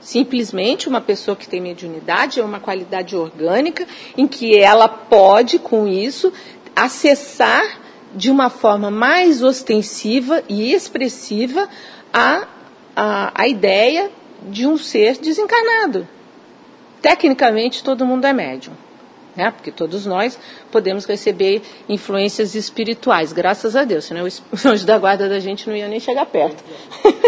Simplesmente 0.00 0.88
uma 0.88 1.00
pessoa 1.00 1.36
que 1.36 1.48
tem 1.48 1.60
mediunidade 1.60 2.40
é 2.40 2.44
uma 2.44 2.58
qualidade 2.58 3.16
orgânica 3.16 3.86
em 4.16 4.26
que 4.26 4.56
ela 4.56 4.88
pode, 4.88 5.58
com 5.58 5.86
isso, 5.86 6.32
acessar 6.74 7.80
de 8.14 8.30
uma 8.30 8.50
forma 8.50 8.90
mais 8.90 9.42
ostensiva 9.42 10.42
e 10.48 10.72
expressiva 10.72 11.68
a, 12.12 12.46
a, 12.94 13.42
a 13.42 13.48
ideia 13.48 14.10
de 14.48 14.66
um 14.66 14.76
ser 14.76 15.18
desencarnado. 15.18 16.06
Tecnicamente, 17.00 17.82
todo 17.82 18.04
mundo 18.04 18.26
é 18.26 18.32
médium 18.32 18.74
né? 19.36 19.50
Porque 19.50 19.70
todos 19.70 20.06
nós 20.06 20.38
podemos 20.70 21.04
receber 21.04 21.62
influências 21.88 22.54
espirituais, 22.54 23.32
graças 23.32 23.74
a 23.74 23.84
Deus, 23.84 24.04
senão 24.04 24.26
o 24.26 24.28
anjo 24.68 24.86
da 24.86 24.98
guarda 24.98 25.28
da 25.28 25.38
gente 25.38 25.68
não 25.68 25.76
ia 25.76 25.88
nem 25.88 26.00
chegar 26.00 26.26
perto. 26.26 26.62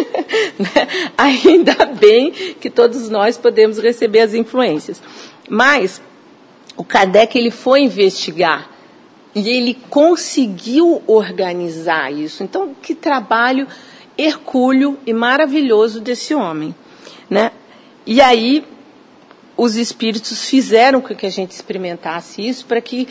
né? 0.59 1.13
Ainda 1.17 1.87
bem 1.87 2.31
que 2.31 2.71
todos 2.71 3.09
nós 3.09 3.37
podemos 3.37 3.79
receber 3.79 4.21
as 4.21 4.35
influências. 4.35 5.03
Mas 5.49 6.01
o 6.77 6.85
Kardec 6.85 7.37
ele 7.39 7.51
foi 7.51 7.81
investigar 7.81 8.71
e 9.35 9.49
ele 9.49 9.75
conseguiu 9.91 11.03
organizar 11.07 12.13
isso. 12.13 12.43
Então, 12.43 12.75
que 12.81 12.95
trabalho 12.95 13.67
hercúleo 14.17 14.99
e 15.05 15.13
maravilhoso 15.13 16.01
desse 16.01 16.35
homem, 16.35 16.75
né? 17.29 17.51
E 18.07 18.21
aí 18.21 18.65
os 19.57 19.77
espíritos 19.77 20.45
fizeram 20.45 21.01
com 21.01 21.15
que 21.15 21.27
a 21.27 21.31
gente 21.31 21.53
experimentasse 21.53 22.47
isso 22.47 22.67
para 22.67 22.81
que 22.81 23.09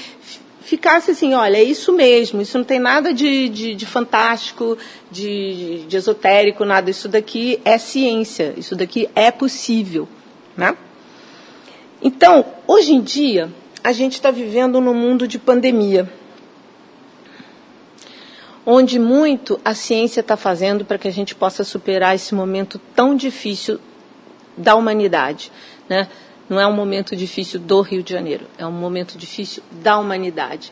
ficasse 0.62 1.12
assim, 1.12 1.34
olha, 1.34 1.58
é 1.58 1.64
isso 1.64 1.92
mesmo, 1.92 2.42
isso 2.42 2.58
não 2.58 2.66
tem 2.66 2.80
nada 2.80 3.14
de, 3.14 3.50
de, 3.50 3.76
de 3.76 3.86
fantástico, 3.86 4.78
de, 5.12 5.86
de, 5.88 5.98
esotérico, 5.98 6.64
nada, 6.64 6.90
isso 6.90 7.08
daqui 7.10 7.60
é 7.66 7.78
ciência, 7.78 8.54
isso 8.58 8.76
daqui 8.76 9.10
é 9.14 9.30
possível. 9.30 10.08
Né? 10.56 10.76
Então, 12.02 12.46
hoje 12.66 12.94
em 12.94 13.02
dia, 13.02 13.52
a 13.84 13.92
gente 13.92 14.14
está 14.14 14.32
vivendo 14.32 14.80
num 14.80 14.94
mundo 14.94 15.28
de 15.28 15.38
pandemia, 15.38 16.10
onde 18.66 18.98
muito 18.98 19.60
a 19.66 19.74
ciência 19.74 20.22
está 20.22 20.38
fazendo 20.38 20.86
para 20.86 20.98
que 20.98 21.08
a 21.08 21.12
gente 21.12 21.36
possa 21.36 21.66
superar 21.66 22.16
esse 22.16 22.34
momento 22.34 22.80
tão 22.96 23.16
difícil 23.16 23.80
da 24.56 24.76
humanidade. 24.76 25.52
Né? 25.90 26.08
Não 26.50 26.60
é 26.60 26.68
um 26.68 26.74
momento 26.74 27.16
difícil 27.16 27.60
do 27.60 27.82
Rio 27.82 28.04
de 28.04 28.12
Janeiro, 28.12 28.46
é 28.58 28.66
um 28.66 28.72
momento 28.72 29.18
difícil 29.18 29.64
da 29.72 29.98
humanidade. 29.98 30.72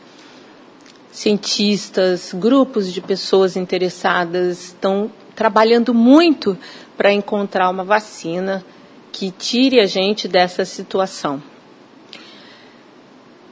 cientistas, 1.10 2.32
grupos 2.32 2.90
de 2.90 3.02
pessoas 3.02 3.54
interessadas 3.54 4.64
estão 4.64 5.12
trabalhando 5.36 5.92
muito 5.92 6.56
para 6.96 7.12
encontrar 7.12 7.68
uma 7.68 7.84
vacina 7.84 8.64
que 9.12 9.30
tire 9.30 9.78
a 9.78 9.86
gente 9.86 10.26
dessa 10.26 10.64
situação. 10.64 11.42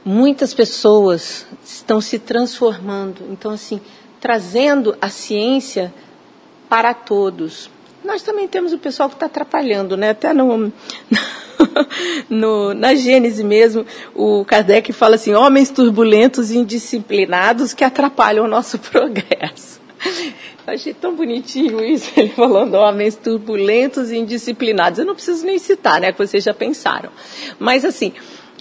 Muitas 0.03 0.53
pessoas 0.55 1.45
estão 1.63 2.01
se 2.01 2.17
transformando, 2.17 3.21
então 3.29 3.51
assim, 3.51 3.79
trazendo 4.19 4.97
a 4.99 5.09
ciência 5.09 5.93
para 6.67 6.93
todos. 6.93 7.69
Nós 8.03 8.21
também 8.21 8.47
temos 8.47 8.73
o 8.73 8.77
pessoal 8.77 9.09
que 9.09 9.15
está 9.15 9.27
atrapalhando, 9.27 9.95
né? 9.95 10.09
Até 10.09 10.33
no, 10.33 10.71
no, 12.29 12.73
na 12.73 12.95
Gênese 12.95 13.43
mesmo, 13.43 13.85
o 14.15 14.43
Kardec 14.45 14.91
fala 14.91 15.15
assim: 15.15 15.33
homens 15.33 15.69
turbulentos 15.69 16.51
e 16.51 16.57
indisciplinados 16.57 17.73
que 17.73 17.83
atrapalham 17.83 18.45
o 18.45 18.47
nosso 18.47 18.79
progresso. 18.79 19.79
Eu 20.65 20.73
achei 20.73 20.93
tão 20.93 21.15
bonitinho 21.15 21.83
isso, 21.83 22.11
ele 22.17 22.29
falando 22.29 22.75
homens 22.75 23.15
turbulentos 23.15 24.11
e 24.11 24.17
indisciplinados. 24.17 24.99
Eu 24.99 25.05
não 25.05 25.13
preciso 25.13 25.45
nem 25.45 25.59
citar, 25.59 25.99
né? 26.01 26.11
Que 26.11 26.17
vocês 26.17 26.43
já 26.43 26.53
pensaram. 26.53 27.11
Mas 27.59 27.85
assim, 27.85 28.13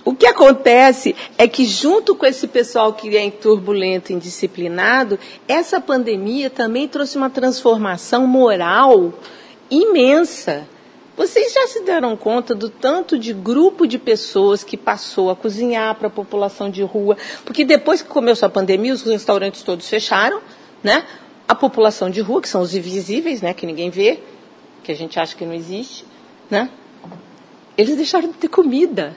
o 0.05 0.15
que 0.15 0.27
acontece 0.27 1.15
é 1.37 1.47
que, 1.47 1.65
junto 1.65 2.15
com 2.15 2.25
esse 2.25 2.47
pessoal 2.47 2.93
que 2.93 3.15
é 3.17 3.31
turbulento 3.31 4.13
indisciplinado, 4.13 5.19
essa 5.47 5.81
pandemia 5.81 6.49
também 6.49 6.89
trouxe 6.89 7.19
uma 7.19 7.29
transformação 7.29 8.27
moral 8.27 9.13
imensa. 9.71 10.67
Vocês 11.17 11.53
já 11.53 11.67
se 11.67 11.83
deram 11.83 12.17
conta 12.17 12.55
do 12.55 12.71
tanto 12.71 13.19
de 13.19 13.35
grupo 13.35 13.87
de 13.87 13.99
pessoas 13.99 14.65
que 14.65 14.77
passou 14.77 15.29
a 15.29 15.37
cozinhar 15.37 15.95
para 15.97 16.07
a 16.07 16.11
população 16.11 16.71
de 16.71 16.83
rua? 16.83 17.19
Porque 17.45 17.63
depois 17.63 18.01
que 18.01 18.09
começou 18.09 18.47
a 18.47 18.51
pandemia, 18.51 18.95
os 18.95 19.03
restaurantes 19.03 19.63
todos 19.63 19.87
fecharam, 19.87 20.41
né? 20.83 21.05
A 21.47 21.55
população 21.55 22.09
de 22.09 22.23
rua, 22.23 22.41
que 22.41 22.49
são 22.49 22.63
os 22.63 22.75
invisíveis, 22.75 23.43
né? 23.43 23.53
Que 23.53 23.67
ninguém 23.67 23.91
vê, 23.91 24.19
que 24.83 24.91
a 24.91 24.97
gente 24.97 25.21
acha 25.21 25.37
que 25.37 25.45
não 25.45 25.53
existe, 25.53 26.07
né? 26.51 26.71
Eles 27.77 27.97
deixaram 27.97 28.29
de 28.29 28.35
ter 28.35 28.49
comida 28.49 29.15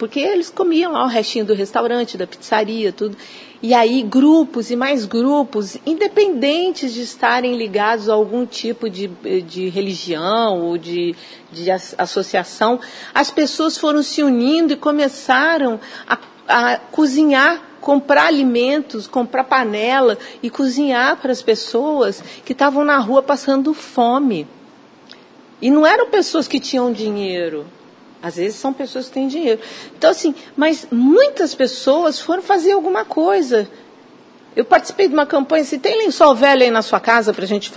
porque 0.00 0.18
eles 0.18 0.48
comiam 0.48 0.92
lá 0.92 1.04
o 1.04 1.08
restinho 1.08 1.44
do 1.44 1.52
restaurante, 1.52 2.16
da 2.16 2.26
pizzaria, 2.26 2.90
tudo. 2.90 3.18
E 3.62 3.74
aí 3.74 4.02
grupos 4.02 4.70
e 4.70 4.74
mais 4.74 5.04
grupos, 5.04 5.76
independentes 5.84 6.94
de 6.94 7.02
estarem 7.02 7.54
ligados 7.54 8.08
a 8.08 8.14
algum 8.14 8.46
tipo 8.46 8.88
de, 8.88 9.08
de 9.46 9.68
religião 9.68 10.62
ou 10.62 10.78
de, 10.78 11.14
de 11.52 11.70
associação, 11.98 12.80
as 13.14 13.30
pessoas 13.30 13.76
foram 13.76 14.02
se 14.02 14.22
unindo 14.22 14.72
e 14.72 14.76
começaram 14.76 15.78
a, 16.08 16.18
a 16.48 16.76
cozinhar 16.78 17.68
comprar 17.82 18.26
alimentos, 18.26 19.06
comprar 19.06 19.44
panela 19.44 20.18
e 20.42 20.48
cozinhar 20.48 21.16
para 21.16 21.32
as 21.32 21.42
pessoas 21.42 22.22
que 22.44 22.52
estavam 22.52 22.84
na 22.84 22.98
rua 22.98 23.22
passando 23.22 23.72
fome. 23.74 24.46
E 25.60 25.70
não 25.70 25.86
eram 25.86 26.08
pessoas 26.08 26.46
que 26.46 26.60
tinham 26.60 26.92
dinheiro, 26.92 27.66
às 28.22 28.36
vezes 28.36 28.58
são 28.58 28.72
pessoas 28.72 29.06
que 29.06 29.12
têm 29.12 29.28
dinheiro. 29.28 29.60
Então, 29.96 30.10
assim, 30.10 30.34
mas 30.56 30.86
muitas 30.90 31.54
pessoas 31.54 32.20
foram 32.20 32.42
fazer 32.42 32.72
alguma 32.72 33.04
coisa. 33.04 33.68
Eu 34.54 34.64
participei 34.64 35.06
de 35.08 35.14
uma 35.14 35.26
campanha, 35.26 35.64
se 35.64 35.78
tem 35.78 35.96
lençol 35.96 36.34
velho 36.34 36.62
aí 36.62 36.70
na 36.70 36.82
sua 36.82 37.00
casa 37.00 37.32
para 37.32 37.44
a 37.44 37.48
gente 37.48 37.72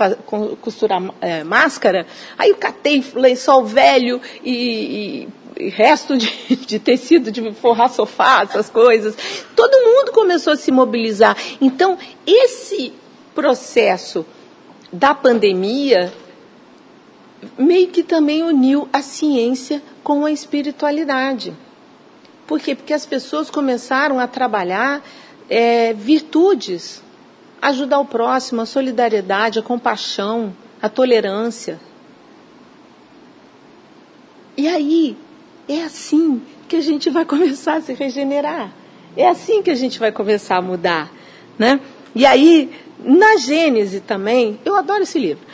costurar 0.60 1.02
é, 1.20 1.44
máscara, 1.44 2.06
aí 2.36 2.50
eu 2.50 2.56
catei 2.56 3.02
lençol 3.14 3.64
velho 3.64 4.20
e, 4.42 5.28
e, 5.56 5.64
e 5.64 5.68
resto 5.68 6.16
de, 6.18 6.28
de, 6.66 6.78
tecido 6.78 7.30
de 7.30 7.52
forrar 7.52 7.88
sofá, 7.90 8.42
essas 8.42 8.68
coisas. 8.68 9.16
Todo 9.54 9.72
mundo 9.72 10.12
começou 10.12 10.52
a 10.52 10.56
se 10.56 10.72
mobilizar. 10.72 11.36
Então, 11.60 11.96
esse 12.26 12.92
processo 13.34 14.26
da 14.92 15.14
pandemia 15.14 16.12
meio 17.58 17.88
que 17.88 18.02
também 18.02 18.42
uniu 18.42 18.88
a 18.92 19.02
ciência 19.02 19.82
com 20.02 20.24
a 20.24 20.32
espiritualidade. 20.32 21.54
Por 22.46 22.60
quê? 22.60 22.74
Porque 22.74 22.92
as 22.92 23.06
pessoas 23.06 23.50
começaram 23.50 24.18
a 24.20 24.26
trabalhar 24.26 25.02
é, 25.48 25.92
virtudes, 25.92 27.02
ajudar 27.60 27.98
o 27.98 28.04
próximo, 28.04 28.60
a 28.60 28.66
solidariedade, 28.66 29.58
a 29.58 29.62
compaixão, 29.62 30.54
a 30.80 30.88
tolerância. 30.88 31.80
E 34.56 34.68
aí, 34.68 35.16
é 35.68 35.82
assim 35.82 36.42
que 36.68 36.76
a 36.76 36.80
gente 36.80 37.08
vai 37.10 37.24
começar 37.26 37.76
a 37.76 37.80
se 37.80 37.94
regenerar. 37.94 38.70
É 39.16 39.28
assim 39.28 39.62
que 39.62 39.70
a 39.70 39.74
gente 39.74 39.98
vai 39.98 40.12
começar 40.12 40.56
a 40.56 40.62
mudar, 40.62 41.10
né? 41.58 41.80
E 42.14 42.26
aí, 42.26 42.70
na 42.98 43.36
Gênese 43.36 44.00
também, 44.00 44.58
eu 44.64 44.76
adoro 44.76 45.02
esse 45.02 45.18
livro. 45.18 45.44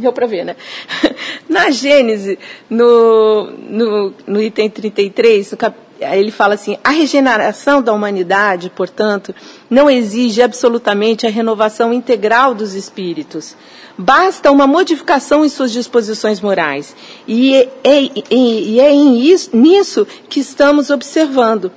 Deu 0.00 0.12
para 0.12 0.26
ver, 0.26 0.44
né? 0.44 0.56
Na 1.48 1.70
Gênese, 1.70 2.38
no, 2.68 3.50
no, 3.50 4.14
no 4.26 4.42
item 4.42 4.68
33, 4.70 5.52
no 5.52 5.56
cap, 5.56 5.76
ele 6.00 6.30
fala 6.30 6.54
assim: 6.54 6.78
a 6.82 6.90
regeneração 6.90 7.82
da 7.82 7.92
humanidade, 7.92 8.70
portanto, 8.70 9.34
não 9.68 9.90
exige 9.90 10.42
absolutamente 10.42 11.26
a 11.26 11.30
renovação 11.30 11.92
integral 11.92 12.54
dos 12.54 12.74
espíritos. 12.74 13.56
Basta 13.98 14.50
uma 14.50 14.66
modificação 14.66 15.44
em 15.44 15.48
suas 15.48 15.72
disposições 15.72 16.40
morais. 16.40 16.96
E 17.28 17.54
é, 17.54 17.68
é, 17.84 18.80
é 18.80 18.94
isso, 18.94 19.54
nisso 19.54 20.06
que 20.28 20.40
estamos 20.40 20.88
observando 20.88 21.70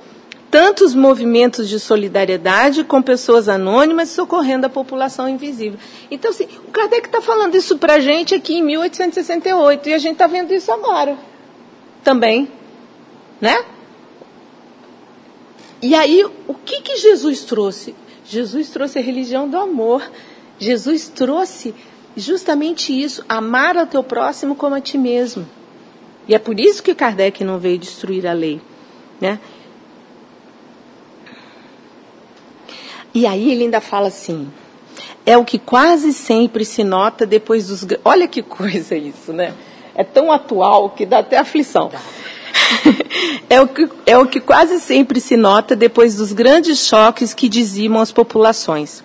tantos 0.54 0.94
movimentos 0.94 1.68
de 1.68 1.80
solidariedade 1.80 2.84
com 2.84 3.02
pessoas 3.02 3.48
anônimas 3.48 4.10
socorrendo 4.10 4.66
a 4.66 4.70
população 4.70 5.28
invisível. 5.28 5.80
Então, 6.08 6.30
assim, 6.30 6.46
o 6.68 6.70
Kardec 6.70 7.08
está 7.08 7.20
falando 7.20 7.56
isso 7.56 7.76
para 7.76 7.94
a 7.94 7.98
gente 7.98 8.36
aqui 8.36 8.58
em 8.58 8.62
1868 8.62 9.88
e 9.88 9.94
a 9.94 9.98
gente 9.98 10.12
está 10.12 10.28
vendo 10.28 10.54
isso 10.54 10.70
agora 10.70 11.18
também, 12.04 12.48
né? 13.40 13.64
E 15.82 15.92
aí, 15.92 16.24
o 16.46 16.54
que, 16.54 16.82
que 16.82 16.98
Jesus 16.98 17.42
trouxe? 17.42 17.92
Jesus 18.24 18.70
trouxe 18.70 19.00
a 19.00 19.02
religião 19.02 19.48
do 19.48 19.58
amor. 19.58 20.08
Jesus 20.56 21.08
trouxe 21.08 21.74
justamente 22.16 22.92
isso, 22.92 23.24
amar 23.28 23.76
ao 23.76 23.88
teu 23.88 24.04
próximo 24.04 24.54
como 24.54 24.76
a 24.76 24.80
ti 24.80 24.96
mesmo. 24.96 25.48
E 26.28 26.34
é 26.34 26.38
por 26.38 26.60
isso 26.60 26.80
que 26.80 26.94
Kardec 26.94 27.42
não 27.42 27.58
veio 27.58 27.76
destruir 27.76 28.24
a 28.24 28.32
lei, 28.32 28.60
né? 29.20 29.40
E 33.14 33.26
aí 33.26 33.52
ele 33.52 33.64
ainda 33.64 33.80
fala 33.80 34.08
assim: 34.08 34.50
é 35.24 35.38
o 35.38 35.44
que 35.44 35.58
quase 35.58 36.12
sempre 36.12 36.64
se 36.64 36.82
nota 36.82 37.24
depois 37.24 37.68
dos. 37.68 37.86
Olha 38.04 38.26
que 38.26 38.42
coisa 38.42 38.96
isso, 38.96 39.32
né? 39.32 39.54
É 39.94 40.02
tão 40.02 40.32
atual 40.32 40.90
que 40.90 41.06
dá 41.06 41.20
até 41.20 41.38
aflição. 41.38 41.90
é, 43.48 43.60
o 43.60 43.68
que, 43.68 43.88
é 44.06 44.18
o 44.18 44.26
que 44.26 44.40
quase 44.40 44.80
sempre 44.80 45.20
se 45.20 45.36
nota 45.36 45.76
depois 45.76 46.16
dos 46.16 46.32
grandes 46.32 46.86
choques 46.86 47.32
que 47.32 47.48
dizimam 47.48 48.02
as 48.02 48.10
populações. 48.10 49.04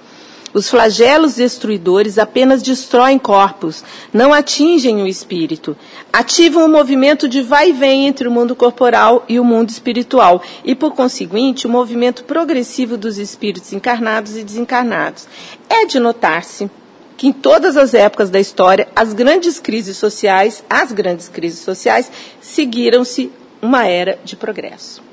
Os 0.52 0.68
flagelos 0.68 1.36
destruidores 1.36 2.18
apenas 2.18 2.64
destroem 2.64 3.20
corpos, 3.20 3.84
não 4.12 4.34
atingem 4.34 5.02
o 5.02 5.08
espírito. 5.08 5.78
Ativam 6.12 6.66
o 6.66 6.70
movimento 6.70 7.30
de 7.30 7.42
vai 7.42 7.70
e 7.70 7.74
vem 7.74 8.08
entre 8.08 8.28
o 8.28 8.32
mundo 8.32 8.56
corporal 8.56 9.24
e 9.30 9.40
o 9.40 9.44
mundo 9.44 9.70
espiritual, 9.70 10.42
e, 10.66 10.74
por 10.74 10.96
conseguinte, 10.96 11.68
o 11.68 11.70
movimento 11.70 12.24
progressivo 12.24 12.98
dos 12.98 13.20
espíritos 13.20 13.72
encarnados 13.74 14.36
e 14.36 14.44
desencarnados. 14.44 15.28
É 15.70 15.86
de 15.86 16.00
notar-se 16.00 16.70
que 17.16 17.28
em 17.28 17.34
todas 17.34 17.78
as 17.78 17.94
épocas 17.94 18.30
da 18.32 18.40
história, 18.40 18.88
as 18.96 19.14
grandes 19.14 19.60
crises 19.60 19.98
sociais, 19.98 20.64
as 20.68 20.92
grandes 20.92 21.28
crises 21.28 21.60
sociais, 21.60 22.12
seguiram-se 22.42 23.32
uma 23.62 23.86
era 23.86 24.18
de 24.24 24.36
progresso. 24.36 25.04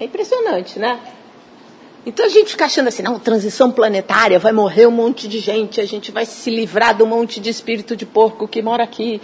É 0.00 0.04
impressionante, 0.04 0.78
né? 0.78 0.98
Então 2.08 2.24
a 2.24 2.28
gente 2.30 2.52
fica 2.52 2.64
achando 2.64 2.88
assim, 2.88 3.02
não, 3.02 3.18
transição 3.18 3.70
planetária, 3.70 4.38
vai 4.38 4.50
morrer 4.50 4.86
um 4.86 4.90
monte 4.90 5.28
de 5.28 5.40
gente, 5.40 5.78
a 5.78 5.84
gente 5.84 6.10
vai 6.10 6.24
se 6.24 6.48
livrar 6.48 6.96
do 6.96 7.06
monte 7.06 7.38
de 7.38 7.50
espírito 7.50 7.94
de 7.94 8.06
porco 8.06 8.48
que 8.48 8.62
mora 8.62 8.82
aqui. 8.82 9.20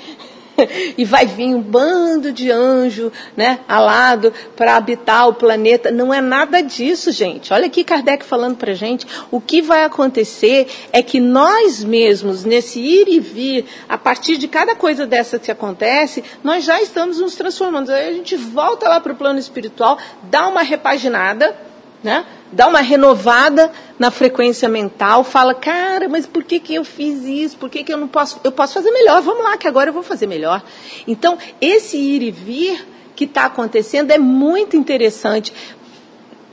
e 0.98 1.02
vai 1.02 1.24
vir 1.24 1.54
um 1.54 1.62
bando 1.62 2.30
de 2.30 2.50
anjo, 2.50 3.10
né, 3.34 3.60
alado 3.66 4.34
para 4.54 4.76
habitar 4.76 5.26
o 5.26 5.32
planeta. 5.32 5.90
Não 5.90 6.12
é 6.12 6.20
nada 6.20 6.60
disso, 6.60 7.10
gente. 7.10 7.54
Olha 7.54 7.66
aqui 7.66 7.82
Kardec 7.82 8.22
falando 8.22 8.58
para 8.58 8.74
gente. 8.74 9.06
O 9.30 9.40
que 9.40 9.62
vai 9.62 9.84
acontecer 9.84 10.68
é 10.92 11.02
que 11.02 11.18
nós 11.18 11.82
mesmos, 11.82 12.44
nesse 12.44 12.80
ir 12.80 13.08
e 13.08 13.18
vir, 13.18 13.64
a 13.88 13.96
partir 13.96 14.36
de 14.36 14.46
cada 14.46 14.74
coisa 14.74 15.06
dessa 15.06 15.38
que 15.38 15.50
acontece, 15.50 16.22
nós 16.44 16.64
já 16.64 16.82
estamos 16.82 17.18
nos 17.18 17.34
transformando. 17.34 17.90
Aí 17.90 18.10
a 18.10 18.12
gente 18.12 18.36
volta 18.36 18.86
lá 18.90 19.00
para 19.00 19.14
o 19.14 19.16
plano 19.16 19.38
espiritual, 19.38 19.98
dá 20.24 20.46
uma 20.46 20.62
repaginada, 20.62 21.56
né? 22.02 22.26
Dá 22.52 22.66
uma 22.66 22.80
renovada 22.80 23.70
na 23.98 24.10
frequência 24.10 24.68
mental, 24.68 25.24
fala, 25.24 25.54
cara, 25.54 26.08
mas 26.08 26.26
por 26.26 26.44
que, 26.44 26.58
que 26.60 26.74
eu 26.74 26.84
fiz 26.84 27.24
isso? 27.24 27.56
Por 27.56 27.68
que, 27.68 27.84
que 27.84 27.92
eu 27.92 27.96
não 27.96 28.08
posso? 28.08 28.40
Eu 28.44 28.52
posso 28.52 28.74
fazer 28.74 28.90
melhor, 28.90 29.22
vamos 29.22 29.44
lá, 29.44 29.56
que 29.56 29.68
agora 29.68 29.90
eu 29.90 29.94
vou 29.94 30.02
fazer 30.02 30.26
melhor. 30.26 30.62
Então, 31.06 31.38
esse 31.60 31.96
ir 31.96 32.22
e 32.22 32.30
vir 32.30 32.86
que 33.14 33.24
está 33.24 33.44
acontecendo 33.46 34.10
é 34.10 34.18
muito 34.18 34.76
interessante. 34.76 35.52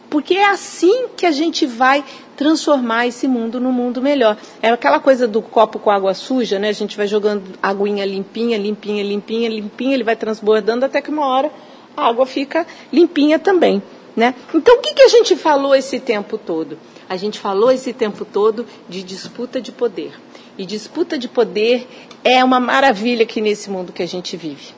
Porque 0.10 0.34
é 0.34 0.50
assim 0.50 1.08
que 1.16 1.26
a 1.26 1.32
gente 1.32 1.66
vai 1.66 2.04
transformar 2.36 3.08
esse 3.08 3.28
mundo 3.28 3.62
num 3.62 3.72
mundo 3.72 4.02
melhor. 4.02 4.36
É 4.62 4.70
aquela 4.70 5.00
coisa 5.00 5.28
do 5.28 5.42
copo 5.42 5.80
com 5.80 5.90
água 5.90 6.14
suja, 6.14 6.60
né? 6.60 6.70
A 6.70 6.74
gente 6.74 6.98
vai 6.98 7.08
jogando 7.08 7.44
aguinha 7.64 8.06
limpinha, 8.06 8.58
limpinha, 8.58 9.04
limpinha, 9.04 9.50
limpinha, 9.50 9.94
ele 9.94 10.04
vai 10.04 10.16
transbordando 10.16 10.84
até 10.84 11.02
que 11.02 11.10
uma 11.10 11.26
hora 11.26 11.52
a 11.96 12.08
água 12.08 12.26
fica 12.26 12.66
limpinha 12.92 13.38
também, 13.38 13.82
né? 14.16 14.36
Então, 14.54 14.78
o 14.78 14.82
que, 14.82 14.94
que 14.94 15.02
a 15.02 15.08
gente 15.08 15.36
falou 15.36 15.74
esse 15.76 16.00
tempo 16.00 16.38
todo? 16.38 16.78
A 17.08 17.18
gente 17.18 17.40
falou 17.40 17.72
esse 17.72 17.94
tempo 17.94 18.26
todo 18.26 18.66
de 18.88 19.04
disputa 19.04 19.62
de 19.62 19.72
poder. 19.72 20.14
E 20.58 20.66
disputa 20.66 21.18
de 21.18 21.28
poder 21.28 21.88
é 22.24 22.44
uma 22.44 22.60
maravilha 22.60 23.24
aqui 23.24 23.42
nesse 23.42 23.70
mundo 23.70 23.94
que 23.94 24.04
a 24.04 24.08
gente 24.08 24.36
vive. 24.36 24.74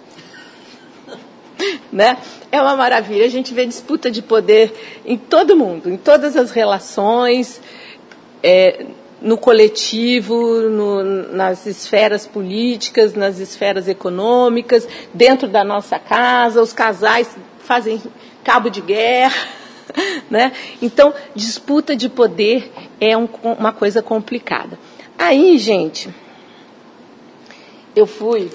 né? 1.92 2.18
É 2.52 2.62
uma 2.62 2.76
maravilha. 2.76 3.26
A 3.26 3.30
gente 3.30 3.54
vê 3.54 3.66
disputa 3.66 4.10
de 4.10 4.22
poder 4.22 4.74
em 5.06 5.18
todo 5.18 5.56
mundo, 5.56 5.90
em 5.90 5.98
todas 5.98 6.36
as 6.38 6.52
relações, 6.52 7.60
é, 8.42 8.86
no 9.22 9.38
coletivo, 9.38 10.62
no, 10.70 11.04
nas 11.32 11.66
esferas 11.66 12.28
políticas, 12.28 13.14
nas 13.14 13.40
esferas 13.40 13.88
econômicas, 13.88 14.88
dentro 15.14 15.48
da 15.48 15.64
nossa 15.64 15.98
casa. 15.98 16.62
Os 16.62 16.74
casais 16.74 17.36
fazem 17.60 18.02
cabo 18.44 18.70
de 18.70 18.82
guerra. 18.82 19.36
Né? 20.32 20.54
Então, 20.82 21.14
disputa 21.36 21.96
de 21.96 22.10
poder 22.10 22.72
é 23.00 23.16
um, 23.16 23.28
uma 23.44 23.72
coisa 23.72 24.02
complicada. 24.02 24.80
Aí, 25.20 25.58
gente, 25.58 26.10
eu 27.96 28.08
fui 28.08 28.50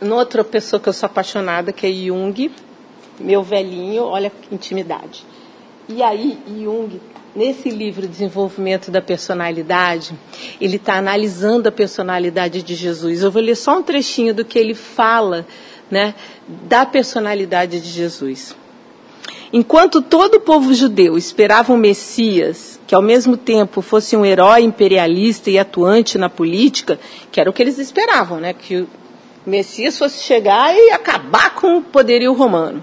noutra 0.00 0.42
pessoa 0.42 0.80
que 0.80 0.88
eu 0.88 0.92
sou 0.92 1.06
apaixonada, 1.06 1.70
que 1.70 1.86
é 1.86 1.92
Jung, 1.92 2.50
meu 3.20 3.42
velhinho, 3.42 4.04
olha 4.04 4.30
que 4.30 4.52
intimidade. 4.52 5.24
E 5.88 6.02
aí, 6.02 6.38
Jung, 6.48 7.00
nesse 7.34 7.70
livro 7.70 8.06
Desenvolvimento 8.06 8.90
da 8.90 9.00
Personalidade, 9.00 10.14
ele 10.60 10.76
está 10.76 10.94
analisando 10.94 11.68
a 11.68 11.72
personalidade 11.72 12.62
de 12.62 12.74
Jesus. 12.74 13.22
Eu 13.22 13.30
vou 13.30 13.42
ler 13.42 13.56
só 13.56 13.78
um 13.78 13.82
trechinho 13.82 14.34
do 14.34 14.44
que 14.44 14.58
ele 14.58 14.74
fala 14.74 15.46
né, 15.90 16.14
da 16.48 16.84
personalidade 16.84 17.80
de 17.80 17.88
Jesus. 17.88 18.56
Enquanto 19.52 20.00
todo 20.00 20.36
o 20.36 20.40
povo 20.40 20.72
judeu 20.72 21.18
esperava 21.18 21.72
um 21.72 21.76
Messias 21.76 22.80
que 22.86 22.94
ao 22.94 23.02
mesmo 23.02 23.36
tempo 23.36 23.82
fosse 23.82 24.16
um 24.16 24.24
herói 24.24 24.62
imperialista 24.62 25.50
e 25.50 25.58
atuante 25.58 26.16
na 26.16 26.30
política, 26.30 26.98
que 27.30 27.40
era 27.40 27.50
o 27.50 27.52
que 27.52 27.62
eles 27.62 27.78
esperavam, 27.78 28.40
né? 28.40 28.54
Que 28.54 28.78
o 28.78 28.88
Messias 29.44 29.98
fosse 29.98 30.22
chegar 30.22 30.74
e 30.74 30.90
acabar 30.90 31.54
com 31.54 31.78
o 31.78 31.82
poderio 31.82 32.32
romano. 32.32 32.82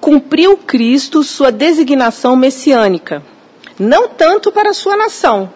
Cumpriu 0.00 0.56
Cristo 0.56 1.22
sua 1.22 1.50
designação 1.50 2.36
messiânica, 2.36 3.22
não 3.78 4.08
tanto 4.08 4.50
para 4.50 4.70
a 4.70 4.74
sua 4.74 4.96
nação, 4.96 5.52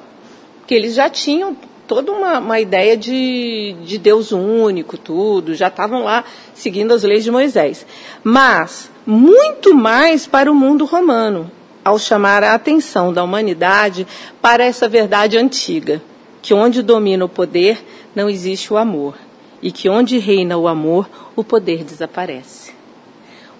que 0.66 0.74
eles 0.74 0.94
já 0.94 1.08
tinham 1.08 1.56
toda 1.86 2.12
uma, 2.12 2.38
uma 2.38 2.60
ideia 2.60 2.96
de, 2.96 3.74
de 3.82 3.98
Deus 3.98 4.32
único, 4.32 4.98
tudo, 4.98 5.54
já 5.54 5.68
estavam 5.68 6.04
lá 6.04 6.24
seguindo 6.54 6.92
as 6.92 7.02
leis 7.02 7.24
de 7.24 7.30
Moisés. 7.30 7.86
Mas 8.22 8.90
muito 9.10 9.74
mais 9.74 10.26
para 10.26 10.52
o 10.52 10.54
mundo 10.54 10.84
romano, 10.84 11.50
ao 11.82 11.98
chamar 11.98 12.44
a 12.44 12.52
atenção 12.52 13.10
da 13.10 13.24
humanidade 13.24 14.06
para 14.42 14.62
essa 14.62 14.86
verdade 14.86 15.38
antiga, 15.38 16.02
que 16.42 16.52
onde 16.52 16.82
domina 16.82 17.24
o 17.24 17.28
poder 17.28 17.82
não 18.14 18.28
existe 18.28 18.70
o 18.70 18.76
amor, 18.76 19.16
e 19.62 19.72
que 19.72 19.88
onde 19.88 20.18
reina 20.18 20.58
o 20.58 20.68
amor, 20.68 21.08
o 21.34 21.42
poder 21.42 21.84
desaparece. 21.84 22.70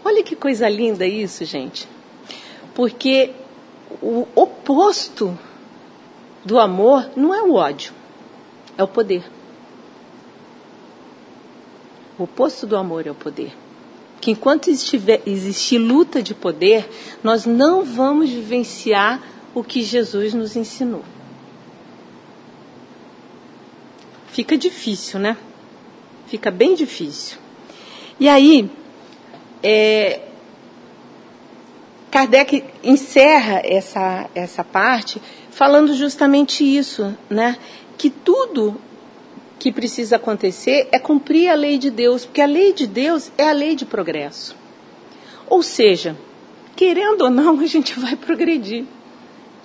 Olha 0.05 0.22
que 0.22 0.36
coisa 0.36 0.68
linda 0.68 1.07
isso, 1.07 1.46
gente. 1.46 1.88
Porque 2.74 3.30
o 4.03 4.28
oposto 4.34 5.36
do 6.44 6.59
amor 6.59 7.09
não 7.16 7.34
é 7.34 7.40
o 7.40 7.55
ódio, 7.55 7.94
é 8.76 8.84
o 8.84 8.88
poder. 8.88 9.24
O 12.18 12.24
oposto 12.24 12.66
do 12.66 12.76
amor 12.76 13.07
é 13.07 13.11
o 13.11 13.14
poder 13.14 13.55
que 14.20 14.30
enquanto 14.30 14.70
estiver, 14.70 15.22
existir 15.26 15.78
luta 15.78 16.22
de 16.22 16.34
poder, 16.34 16.88
nós 17.22 17.46
não 17.46 17.84
vamos 17.84 18.30
vivenciar 18.30 19.22
o 19.54 19.62
que 19.62 19.82
Jesus 19.82 20.34
nos 20.34 20.56
ensinou. 20.56 21.04
Fica 24.28 24.56
difícil, 24.56 25.18
né? 25.18 25.36
Fica 26.26 26.50
bem 26.50 26.74
difícil. 26.74 27.38
E 28.20 28.28
aí, 28.28 28.70
é, 29.62 30.20
Kardec 32.10 32.64
encerra 32.82 33.60
essa, 33.64 34.28
essa 34.34 34.64
parte 34.64 35.20
falando 35.50 35.94
justamente 35.94 36.64
isso, 36.64 37.16
né? 37.28 37.56
Que 37.96 38.10
tudo 38.10 38.80
que 39.59 39.72
precisa 39.72 40.16
acontecer 40.16 40.88
é 40.92 40.98
cumprir 40.98 41.48
a 41.48 41.54
lei 41.54 41.78
de 41.78 41.90
Deus, 41.90 42.24
porque 42.24 42.40
a 42.40 42.46
lei 42.46 42.72
de 42.72 42.86
Deus 42.86 43.30
é 43.36 43.48
a 43.48 43.52
lei 43.52 43.74
de 43.74 43.84
progresso. 43.84 44.54
Ou 45.48 45.62
seja, 45.62 46.16
querendo 46.76 47.22
ou 47.22 47.30
não, 47.30 47.59
a 47.61 47.66
gente 47.66 47.98
vai 47.98 48.16
progredir. 48.16 48.84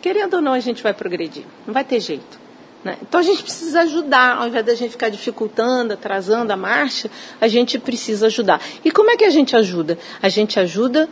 Querendo 0.02 0.36
ou 0.36 0.42
não, 0.42 0.54
a 0.54 0.60
gente 0.60 0.82
vai 0.82 0.94
progredir. 0.94 1.44
Não 1.66 1.74
vai 1.74 1.84
ter 1.84 2.00
jeito. 2.00 2.40
Né? 2.84 2.98
Então 3.02 3.20
a 3.20 3.24
gente 3.24 3.42
precisa 3.42 3.82
ajudar, 3.82 4.38
ao 4.38 4.48
invés 4.48 4.66
da 4.66 4.76
gente 4.76 4.92
ficar 4.92 5.10
dificultando, 5.10 5.94
atrasando 5.94 6.52
a 6.52 6.58
marcha, 6.58 7.10
a 7.40 7.48
gente 7.48 7.80
precisa 7.80 8.26
ajudar. 8.26 8.62
E 8.84 8.92
como 8.92 9.10
é 9.10 9.16
que 9.16 9.24
a 9.24 9.30
gente 9.30 9.56
ajuda? 9.56 9.98
A 10.22 10.28
gente 10.28 10.60
ajuda 10.60 11.08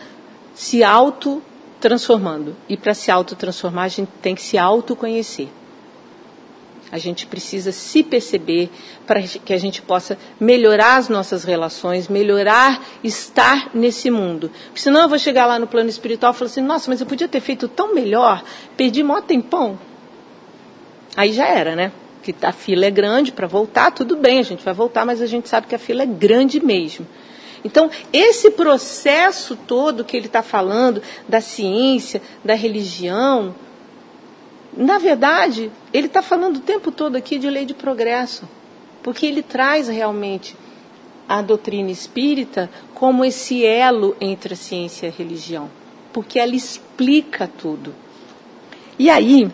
se 0.53 0.83
auto 0.83 1.41
transformando. 1.79 2.55
E 2.67 2.75
para 2.75 2.93
se 2.93 3.09
auto 3.09 3.35
transformar, 3.35 3.83
a 3.83 3.87
gente 3.87 4.09
tem 4.21 4.35
que 4.35 4.41
se 4.41 4.57
autoconhecer. 4.57 5.47
A 6.91 6.97
gente 6.97 7.25
precisa 7.25 7.71
se 7.71 8.03
perceber 8.03 8.69
para 9.07 9.21
que 9.21 9.53
a 9.53 9.57
gente 9.57 9.81
possa 9.81 10.17
melhorar 10.39 10.97
as 10.97 11.07
nossas 11.07 11.45
relações, 11.45 12.09
melhorar 12.09 12.83
estar 13.01 13.69
nesse 13.73 14.11
mundo. 14.11 14.51
Porque 14.65 14.81
senão 14.81 15.03
eu 15.03 15.09
vou 15.09 15.17
chegar 15.17 15.45
lá 15.45 15.57
no 15.57 15.67
plano 15.67 15.89
espiritual 15.89 16.33
e 16.33 16.35
falar 16.35 16.49
assim, 16.49 16.61
nossa, 16.61 16.91
mas 16.91 16.99
eu 16.99 17.07
podia 17.07 17.29
ter 17.29 17.39
feito 17.39 17.69
tão 17.69 17.95
melhor, 17.95 18.43
perdi 18.75 19.03
mó 19.03 19.21
tempão. 19.21 19.79
Aí 21.15 21.31
já 21.31 21.47
era, 21.47 21.75
né? 21.75 21.93
Que 22.21 22.35
a 22.41 22.51
fila 22.51 22.85
é 22.85 22.91
grande 22.91 23.31
para 23.31 23.47
voltar, 23.47 23.91
tudo 23.91 24.17
bem, 24.17 24.39
a 24.39 24.43
gente 24.43 24.63
vai 24.63 24.73
voltar, 24.73 25.05
mas 25.05 25.21
a 25.21 25.25
gente 25.25 25.47
sabe 25.47 25.67
que 25.67 25.75
a 25.75 25.79
fila 25.79 26.03
é 26.03 26.05
grande 26.05 26.63
mesmo. 26.63 27.07
Então, 27.63 27.89
esse 28.11 28.51
processo 28.51 29.55
todo 29.55 30.03
que 30.03 30.17
ele 30.17 30.25
está 30.25 30.41
falando, 30.41 31.01
da 31.27 31.39
ciência, 31.39 32.21
da 32.43 32.53
religião, 32.53 33.55
na 34.75 34.97
verdade, 34.97 35.71
ele 35.93 36.07
está 36.07 36.21
falando 36.21 36.57
o 36.57 36.61
tempo 36.61 36.91
todo 36.91 37.15
aqui 37.15 37.37
de 37.37 37.49
lei 37.49 37.65
de 37.65 37.73
progresso, 37.73 38.47
porque 39.03 39.25
ele 39.25 39.43
traz 39.43 39.87
realmente 39.87 40.55
a 41.27 41.41
doutrina 41.41 41.91
espírita 41.91 42.69
como 42.93 43.25
esse 43.25 43.65
elo 43.65 44.15
entre 44.19 44.53
a 44.53 44.57
ciência 44.57 45.05
e 45.05 45.09
a 45.09 45.13
religião, 45.13 45.69
porque 46.13 46.39
ela 46.39 46.55
explica 46.55 47.47
tudo. 47.47 47.93
E 48.97 49.09
aí, 49.09 49.49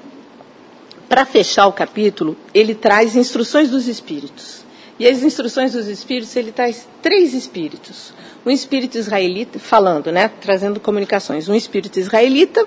para 1.07 1.26
fechar 1.26 1.68
o 1.68 1.74
capítulo, 1.74 2.38
ele 2.53 2.76
traz 2.76 3.15
instruções 3.15 3.70
dos 3.70 3.88
espíritos. 3.88 4.65
E 4.99 5.07
as 5.07 5.22
instruções 5.24 5.74
dos 5.74 5.88
espíritos, 5.88 6.36
ele 6.36 6.51
traz 6.51 6.88
três 7.01 7.34
espíritos. 7.34 8.13
Um 8.45 8.49
espírito 8.49 8.97
israelita, 8.97 9.59
falando, 9.59 10.11
né, 10.11 10.32
trazendo 10.41 10.80
comunicações. 10.80 11.47
Um 11.47 11.55
espírito 11.55 11.99
israelita, 11.99 12.65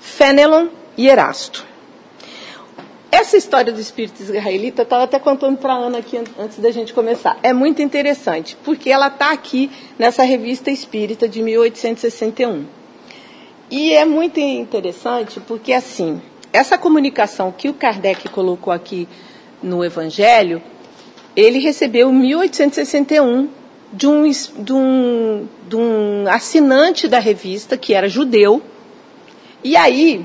Fenelon 0.00 0.68
e 0.96 1.08
Erasto. 1.08 1.69
Essa 3.12 3.36
história 3.36 3.72
do 3.72 3.80
espírito 3.80 4.22
israelita, 4.22 4.82
eu 4.82 4.84
estava 4.84 5.04
até 5.04 5.18
contando 5.18 5.58
para 5.58 5.72
a 5.72 5.76
Ana 5.76 5.98
aqui 5.98 6.16
antes 6.38 6.58
da 6.58 6.70
gente 6.70 6.94
começar. 6.94 7.38
É 7.42 7.52
muito 7.52 7.82
interessante, 7.82 8.56
porque 8.64 8.88
ela 8.88 9.08
está 9.08 9.32
aqui 9.32 9.70
nessa 9.98 10.22
revista 10.22 10.70
espírita 10.70 11.28
de 11.28 11.42
1861. 11.42 12.64
E 13.68 13.92
é 13.92 14.04
muito 14.04 14.38
interessante 14.38 15.40
porque, 15.40 15.72
assim, 15.72 16.22
essa 16.52 16.78
comunicação 16.78 17.52
que 17.52 17.68
o 17.68 17.74
Kardec 17.74 18.28
colocou 18.28 18.72
aqui 18.72 19.08
no 19.62 19.84
Evangelho, 19.84 20.62
ele 21.36 21.58
recebeu 21.58 22.10
em 22.10 22.14
1861 22.14 23.48
de 23.92 24.06
um, 24.06 24.30
de, 24.30 24.72
um, 24.72 25.48
de 25.68 25.76
um 25.76 26.24
assinante 26.28 27.08
da 27.08 27.18
revista, 27.18 27.76
que 27.76 27.92
era 27.92 28.08
judeu, 28.08 28.62
e 29.62 29.76
aí 29.76 30.24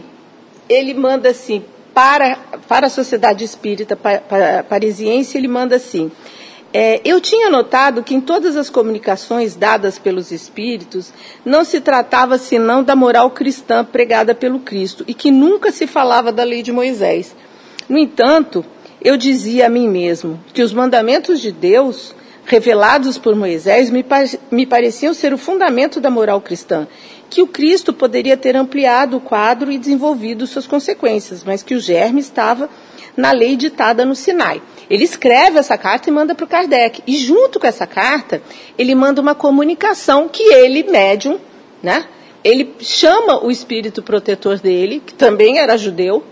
ele 0.69 0.93
manda 0.93 1.29
assim, 1.29 1.63
para, 1.95 2.37
para 2.67 2.87
a 2.87 2.89
Sociedade 2.89 3.45
Espírita 3.45 3.97
Parisiense, 4.67 5.37
ele 5.37 5.47
manda 5.47 5.77
assim: 5.77 6.11
é, 6.73 6.99
Eu 7.05 7.21
tinha 7.21 7.49
notado 7.49 8.03
que 8.03 8.13
em 8.13 8.19
todas 8.19 8.57
as 8.57 8.69
comunicações 8.69 9.55
dadas 9.55 9.97
pelos 9.97 10.29
espíritos 10.29 11.13
não 11.45 11.63
se 11.63 11.79
tratava 11.79 12.37
senão 12.37 12.83
da 12.83 12.97
moral 12.97 13.31
cristã 13.31 13.85
pregada 13.85 14.35
pelo 14.35 14.59
Cristo 14.59 15.05
e 15.07 15.13
que 15.13 15.31
nunca 15.31 15.71
se 15.71 15.87
falava 15.87 16.33
da 16.33 16.43
lei 16.43 16.61
de 16.61 16.73
Moisés. 16.73 17.33
No 17.87 17.97
entanto, 17.97 18.65
eu 19.01 19.15
dizia 19.15 19.67
a 19.67 19.69
mim 19.69 19.87
mesmo 19.87 20.37
que 20.53 20.61
os 20.61 20.73
mandamentos 20.73 21.39
de 21.39 21.51
Deus 21.51 22.13
revelados 22.45 23.17
por 23.17 23.35
Moisés 23.35 23.89
me, 23.89 24.05
me 24.51 24.65
pareciam 24.65 25.13
ser 25.13 25.33
o 25.33 25.37
fundamento 25.37 25.99
da 26.01 26.09
moral 26.09 26.41
cristã, 26.41 26.87
que 27.35 27.41
o 27.41 27.47
Cristo 27.47 27.91
poderia 27.91 28.37
ter 28.37 28.55
ampliado 28.55 29.17
o 29.17 29.19
quadro 29.19 29.69
e 29.69 29.77
desenvolvido 29.77 30.47
suas 30.47 30.65
consequências, 30.65 31.43
mas 31.43 31.61
que 31.61 31.75
o 31.75 31.81
germe 31.81 32.21
estava 32.21 32.69
na 33.17 33.33
lei 33.33 33.57
ditada 33.57 34.05
no 34.05 34.15
Sinai. 34.15 34.61
Ele 34.89 35.03
escreve 35.03 35.59
essa 35.59 35.77
carta 35.77 36.09
e 36.09 36.13
manda 36.13 36.33
para 36.33 36.45
o 36.45 36.47
Kardec. 36.47 37.03
E 37.05 37.17
junto 37.17 37.59
com 37.59 37.67
essa 37.67 37.85
carta, 37.85 38.41
ele 38.77 38.95
manda 38.95 39.21
uma 39.21 39.35
comunicação 39.35 40.29
que 40.29 40.43
ele, 40.43 40.83
médium, 40.83 41.37
né? 41.83 42.05
Ele 42.41 42.73
chama 42.79 43.43
o 43.43 43.51
espírito 43.51 44.01
protetor 44.01 44.57
dele, 44.57 45.03
que 45.05 45.13
também 45.13 45.59
era 45.59 45.77
judeu, 45.77 46.23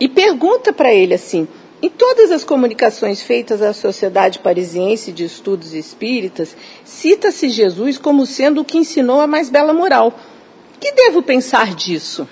e 0.00 0.08
pergunta 0.08 0.72
para 0.72 0.92
ele 0.92 1.14
assim: 1.14 1.46
em 1.82 1.88
todas 1.88 2.30
as 2.30 2.44
comunicações 2.44 3.20
feitas 3.20 3.60
à 3.60 3.72
Sociedade 3.72 4.38
Parisiense 4.38 5.12
de 5.12 5.24
Estudos 5.24 5.74
Espíritas, 5.74 6.56
cita-se 6.84 7.48
Jesus 7.48 7.98
como 7.98 8.24
sendo 8.24 8.60
o 8.60 8.64
que 8.64 8.78
ensinou 8.78 9.20
a 9.20 9.26
mais 9.26 9.50
bela 9.50 9.72
moral. 9.72 10.16
Que 10.78 10.92
devo 10.92 11.22
pensar 11.22 11.74
disso? 11.74 12.28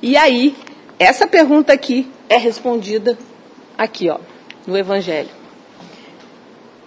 E 0.00 0.16
aí, 0.16 0.56
essa 0.98 1.26
pergunta 1.26 1.72
aqui 1.72 2.08
é 2.28 2.36
respondida 2.36 3.18
aqui, 3.76 4.08
ó 4.08 4.18
no 4.68 4.76
Evangelho. 4.76 5.30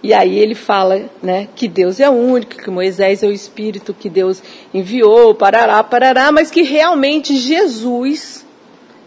E 0.02 0.14
aí 0.14 0.38
ele 0.38 0.54
fala 0.54 1.10
né, 1.20 1.48
que 1.54 1.66
Deus 1.66 2.00
é 2.00 2.08
único, 2.08 2.56
que 2.56 2.70
Moisés 2.70 3.22
é 3.22 3.26
o 3.26 3.32
Espírito 3.32 3.92
que 3.92 4.08
Deus 4.08 4.42
enviou, 4.72 5.34
parará, 5.34 5.82
parará, 5.82 6.32
mas 6.32 6.50
que 6.50 6.62
realmente 6.62 7.36
Jesus 7.36 8.41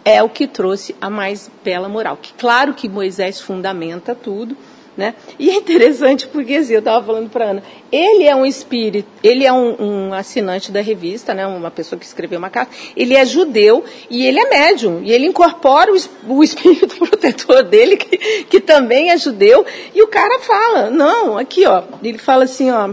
é 0.05 0.21
o 0.21 0.29
que 0.29 0.47
trouxe 0.47 0.95
a 1.01 1.09
mais 1.09 1.49
bela 1.63 1.89
moral. 1.89 2.17
Que 2.21 2.31
claro 2.33 2.75
que 2.75 2.87
Moisés 2.87 3.41
fundamenta 3.41 4.13
tudo, 4.13 4.55
né? 4.95 5.15
E 5.37 5.49
é 5.49 5.55
interessante 5.55 6.27
porque 6.27 6.53
assim, 6.53 6.73
eu 6.73 6.79
estava 6.79 7.05
falando 7.05 7.29
para 7.29 7.45
Ana, 7.45 7.63
ele 7.91 8.23
é 8.23 8.35
um 8.35 8.45
espírito, 8.45 9.09
ele 9.21 9.43
é 9.43 9.51
um, 9.51 9.75
um, 9.79 10.13
assinante 10.13 10.71
da 10.71 10.79
revista, 10.79 11.33
né? 11.33 11.45
uma 11.45 11.69
pessoa 11.69 11.99
que 11.99 12.05
escreveu 12.05 12.39
uma 12.39 12.49
carta, 12.49 12.73
ele 12.95 13.13
é 13.13 13.25
judeu 13.25 13.83
e 14.09 14.25
ele 14.25 14.39
é 14.39 14.49
médium, 14.49 15.01
e 15.03 15.11
ele 15.11 15.25
incorpora 15.25 15.91
o, 15.91 16.35
o 16.35 16.43
espírito 16.43 16.95
protetor 17.05 17.63
dele, 17.63 17.97
que, 17.97 18.17
que 18.45 18.61
também 18.61 19.11
é 19.11 19.17
judeu, 19.17 19.65
e 19.93 20.01
o 20.01 20.07
cara 20.07 20.39
fala, 20.39 20.89
não, 20.89 21.37
aqui 21.37 21.65
ó, 21.65 21.83
ele 22.01 22.17
fala 22.17 22.45
assim, 22.45 22.71
ó, 22.71 22.91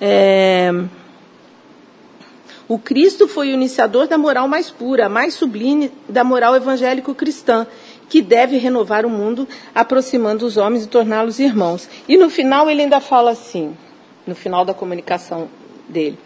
é, 0.00 0.70
o 2.68 2.78
Cristo 2.78 3.28
foi 3.28 3.50
o 3.50 3.54
iniciador 3.54 4.08
da 4.08 4.18
moral 4.18 4.48
mais 4.48 4.70
pura, 4.70 5.08
mais 5.08 5.34
sublime 5.34 5.92
da 6.08 6.24
moral 6.24 6.56
evangélico-cristã 6.56 7.66
que 8.08 8.20
deve 8.22 8.56
renovar 8.56 9.04
o 9.04 9.10
mundo, 9.10 9.48
aproximando 9.74 10.46
os 10.46 10.56
homens 10.56 10.84
e 10.84 10.88
torná-los 10.88 11.38
irmãos. 11.38 11.88
E 12.08 12.16
no 12.16 12.30
final 12.30 12.68
ele 12.68 12.82
ainda 12.82 13.00
fala 13.00 13.30
assim, 13.30 13.76
no 14.26 14.34
final 14.34 14.64
da 14.64 14.74
comunicação 14.74 15.48
dele. 15.88 16.18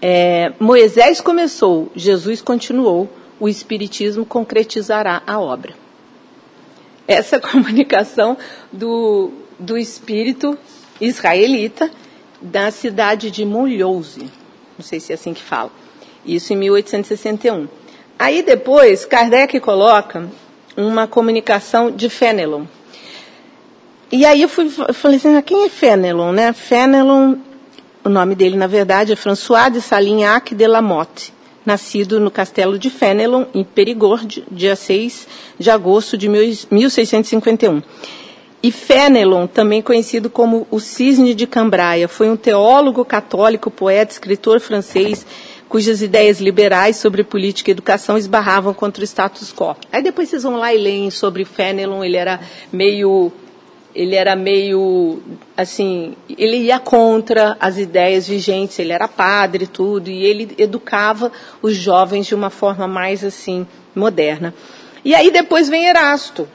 É, 0.00 0.52
Moisés 0.58 1.20
começou, 1.20 1.90
Jesus 1.94 2.42
continuou, 2.42 3.08
o 3.38 3.48
Espiritismo 3.48 4.24
concretizará 4.24 5.22
a 5.26 5.40
obra. 5.40 5.74
Essa 7.08 7.38
comunicação 7.40 8.36
do, 8.72 9.32
do 9.58 9.76
espírito 9.76 10.58
israelita 11.00 11.90
da 12.40 12.70
cidade 12.70 13.30
de 13.30 13.44
Mulhouse, 13.44 14.30
não 14.78 14.84
sei 14.84 15.00
se 15.00 15.12
é 15.12 15.14
assim 15.14 15.32
que 15.32 15.42
fala, 15.42 15.70
isso 16.24 16.52
em 16.52 16.56
1861. 16.56 17.68
Aí 18.18 18.42
depois, 18.42 19.04
Kardec 19.04 19.58
coloca 19.60 20.28
uma 20.76 21.06
comunicação 21.06 21.90
de 21.90 22.08
Fenelon. 22.08 22.64
E 24.10 24.24
aí 24.24 24.42
eu, 24.42 24.48
fui, 24.48 24.68
falei 24.68 25.16
assim, 25.16 25.40
quem 25.42 25.64
é 25.64 25.68
Fenelon, 25.68 26.32
né? 26.32 26.52
Fenelon, 26.52 27.36
o 28.04 28.08
nome 28.08 28.34
dele 28.34 28.56
na 28.56 28.66
verdade 28.66 29.12
é 29.12 29.16
François 29.16 29.72
de 29.72 29.80
Salignac 29.80 30.54
de 30.54 30.66
Lamotte, 30.66 31.32
nascido 31.64 32.20
no 32.20 32.30
castelo 32.30 32.78
de 32.78 32.88
Fenelon, 32.88 33.46
em 33.52 33.64
Perigord, 33.64 34.44
dia 34.50 34.76
6 34.76 35.26
de 35.58 35.70
agosto 35.70 36.16
de 36.16 36.28
1651. 36.28 37.82
E 38.66 38.72
Fenelon, 38.72 39.46
também 39.46 39.80
conhecido 39.80 40.28
como 40.28 40.66
o 40.72 40.80
Cisne 40.80 41.36
de 41.36 41.46
Cambraia, 41.46 42.08
foi 42.08 42.28
um 42.28 42.36
teólogo 42.36 43.04
católico, 43.04 43.70
poeta, 43.70 44.10
escritor 44.10 44.58
francês, 44.58 45.24
cujas 45.68 46.02
ideias 46.02 46.40
liberais 46.40 46.96
sobre 46.96 47.22
política 47.22 47.70
e 47.70 47.74
educação 47.74 48.18
esbarravam 48.18 48.74
contra 48.74 49.02
o 49.02 49.06
status 49.06 49.52
quo. 49.52 49.76
Aí 49.92 50.02
depois 50.02 50.28
vocês 50.28 50.42
vão 50.42 50.56
lá 50.56 50.74
e 50.74 50.78
leem 50.78 51.12
sobre 51.12 51.44
Fenelon, 51.44 52.02
ele 52.02 52.16
era 52.16 52.40
meio 52.72 53.30
ele 53.94 54.16
era 54.16 54.34
meio 54.34 55.22
assim, 55.56 56.16
ele 56.28 56.56
ia 56.56 56.80
contra 56.80 57.56
as 57.60 57.78
ideias 57.78 58.26
vigentes, 58.26 58.80
ele 58.80 58.92
era 58.92 59.06
padre 59.06 59.62
e 59.62 59.68
tudo, 59.68 60.10
e 60.10 60.24
ele 60.24 60.56
educava 60.58 61.30
os 61.62 61.76
jovens 61.76 62.26
de 62.26 62.34
uma 62.34 62.50
forma 62.50 62.88
mais 62.88 63.22
assim 63.22 63.64
moderna. 63.94 64.52
E 65.04 65.14
aí 65.14 65.30
depois 65.30 65.68
vem 65.68 65.86
Erasto. 65.86 66.48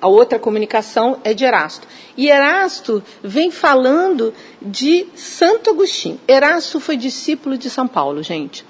A 0.00 0.08
outra 0.08 0.38
comunicação 0.38 1.18
é 1.24 1.32
de 1.32 1.44
Erasto. 1.44 1.86
E 2.16 2.28
Erasto 2.28 3.02
vem 3.22 3.50
falando 3.50 4.32
de 4.60 5.06
Santo 5.14 5.70
Agostinho. 5.70 6.20
Erasto 6.28 6.78
foi 6.80 6.96
discípulo 6.96 7.56
de 7.56 7.70
São 7.70 7.88
Paulo, 7.88 8.22
gente. 8.22 8.64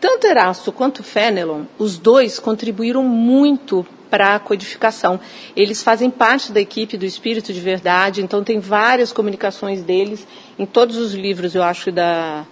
Tanto 0.00 0.26
Erasto 0.26 0.70
quanto 0.72 1.02
Fenelon, 1.02 1.62
os 1.78 1.96
dois 1.96 2.38
contribuíram 2.38 3.02
muito 3.02 3.86
para 4.10 4.34
a 4.34 4.38
codificação. 4.38 5.18
Eles 5.56 5.82
fazem 5.82 6.10
parte 6.10 6.52
da 6.52 6.60
equipe 6.60 6.96
do 6.96 7.04
Espírito 7.04 7.52
de 7.52 7.60
Verdade, 7.60 8.22
então 8.22 8.44
tem 8.44 8.60
várias 8.60 9.12
comunicações 9.12 9.82
deles 9.82 10.26
em 10.58 10.66
todos 10.66 10.96
os 10.98 11.14
livros, 11.14 11.54
eu 11.54 11.62
acho, 11.62 11.90
da, 11.90 12.46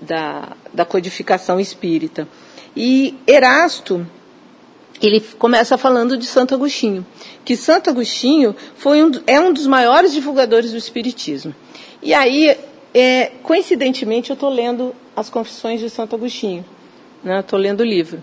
da, 0.00 0.52
da 0.72 0.84
codificação 0.84 1.58
espírita. 1.58 2.28
E 2.76 3.18
Erasto 3.26 4.06
ele 5.06 5.20
começa 5.38 5.76
falando 5.76 6.16
de 6.16 6.26
Santo 6.26 6.54
Agostinho, 6.54 7.04
que 7.44 7.56
Santo 7.56 7.90
Agostinho 7.90 8.54
um, 8.86 9.10
é 9.26 9.40
um 9.40 9.52
dos 9.52 9.66
maiores 9.66 10.12
divulgadores 10.12 10.72
do 10.72 10.78
Espiritismo. 10.78 11.54
E 12.02 12.14
aí, 12.14 12.56
é, 12.92 13.32
coincidentemente, 13.42 14.30
eu 14.30 14.34
estou 14.34 14.48
lendo 14.48 14.94
as 15.16 15.28
Confissões 15.28 15.80
de 15.80 15.90
Santo 15.90 16.16
Agostinho, 16.16 16.64
estou 17.24 17.58
né? 17.58 17.68
lendo 17.68 17.80
o 17.80 17.84
livro. 17.84 18.22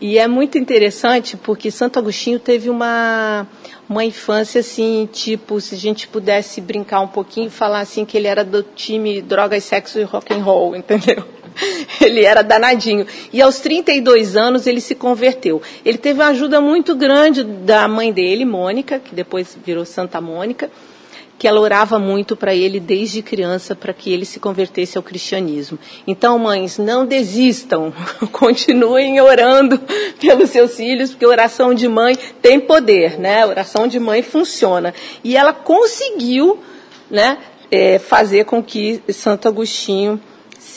E 0.00 0.18
é 0.18 0.26
muito 0.26 0.56
interessante 0.56 1.36
porque 1.36 1.70
Santo 1.70 1.98
Agostinho 1.98 2.38
teve 2.38 2.70
uma, 2.70 3.46
uma 3.86 4.02
infância 4.02 4.60
assim, 4.60 5.06
tipo, 5.12 5.60
se 5.60 5.74
a 5.74 5.78
gente 5.78 6.08
pudesse 6.08 6.58
brincar 6.60 7.02
um 7.02 7.08
pouquinho 7.08 7.50
falar 7.50 7.80
assim 7.80 8.06
que 8.06 8.16
ele 8.16 8.26
era 8.26 8.42
do 8.42 8.62
time 8.62 9.20
drogas, 9.20 9.64
sexo 9.64 9.98
e 9.98 10.02
rock 10.02 10.32
and 10.32 10.42
roll, 10.42 10.74
entendeu? 10.74 11.39
ele 12.00 12.24
era 12.24 12.42
danadinho. 12.42 13.06
E 13.32 13.40
aos 13.40 13.58
32 13.60 14.36
anos 14.36 14.66
ele 14.66 14.80
se 14.80 14.94
converteu. 14.94 15.62
Ele 15.84 15.98
teve 15.98 16.20
uma 16.20 16.28
ajuda 16.28 16.60
muito 16.60 16.94
grande 16.94 17.42
da 17.42 17.86
mãe 17.88 18.12
dele, 18.12 18.44
Mônica, 18.44 18.98
que 18.98 19.14
depois 19.14 19.56
virou 19.64 19.84
Santa 19.84 20.20
Mônica, 20.20 20.70
que 21.38 21.48
ela 21.48 21.58
orava 21.58 21.98
muito 21.98 22.36
para 22.36 22.54
ele 22.54 22.78
desde 22.78 23.22
criança 23.22 23.74
para 23.74 23.94
que 23.94 24.12
ele 24.12 24.26
se 24.26 24.38
convertesse 24.38 24.98
ao 24.98 25.02
cristianismo. 25.02 25.78
Então, 26.06 26.38
mães, 26.38 26.76
não 26.76 27.06
desistam, 27.06 27.94
continuem 28.30 29.20
orando 29.22 29.80
pelos 30.20 30.50
seus 30.50 30.76
filhos, 30.76 31.10
porque 31.10 31.24
oração 31.24 31.72
de 31.72 31.88
mãe 31.88 32.18
tem 32.42 32.60
poder, 32.60 33.18
né? 33.18 33.46
Oração 33.46 33.88
de 33.88 33.98
mãe 33.98 34.22
funciona. 34.22 34.92
E 35.24 35.34
ela 35.34 35.54
conseguiu, 35.54 36.58
né, 37.10 37.38
é, 37.70 37.98
fazer 37.98 38.44
com 38.44 38.62
que 38.62 39.02
Santo 39.08 39.48
Agostinho 39.48 40.20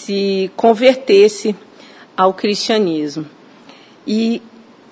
se 0.03 0.51
convertesse 0.55 1.55
ao 2.15 2.33
cristianismo. 2.33 3.25
E 4.05 4.41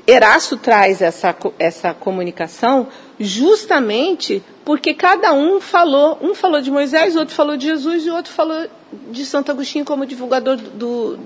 Erasto 0.08 0.58
traz 0.58 1.02
essa, 1.02 1.36
essa 1.60 1.94
comunicação 1.94 2.88
justamente 3.20 4.42
porque 4.64 4.94
cada 4.94 5.34
um 5.34 5.60
falou, 5.60 6.18
um 6.22 6.34
falou 6.34 6.62
de 6.62 6.72
Moisés, 6.72 7.16
outro 7.16 7.36
falou 7.36 7.58
de 7.58 7.66
Jesus 7.66 8.06
e 8.06 8.10
outro 8.10 8.32
falou 8.32 8.68
de 9.12 9.26
Santo 9.26 9.52
Agostinho 9.52 9.86
como 9.86 10.06
divulgador 10.06 10.56
do, 10.58 11.20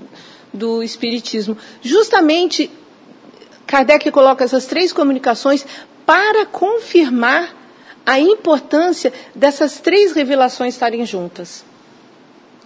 do 0.52 0.82
Espiritismo. 0.82 1.56
Justamente, 1.80 2.70
Kardec 3.66 4.10
coloca 4.10 4.44
essas 4.44 4.66
três 4.66 4.92
comunicações 4.92 5.64
para 6.04 6.44
confirmar 6.44 7.54
a 8.04 8.20
importância 8.20 9.12
dessas 9.34 9.80
três 9.80 10.12
revelações 10.12 10.74
estarem 10.74 11.04
juntas 11.04 11.64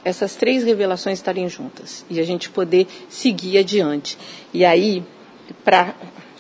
essas 0.04 0.34
três 0.34 0.64
revelações 0.64 1.18
estarem 1.18 1.48
juntas 1.48 2.04
e 2.08 2.20
a 2.20 2.24
gente 2.24 2.50
poder 2.50 2.86
seguir 3.08 3.58
adiante. 3.58 4.16
E 4.52 4.64
aí, 4.64 5.04
para 5.64 5.94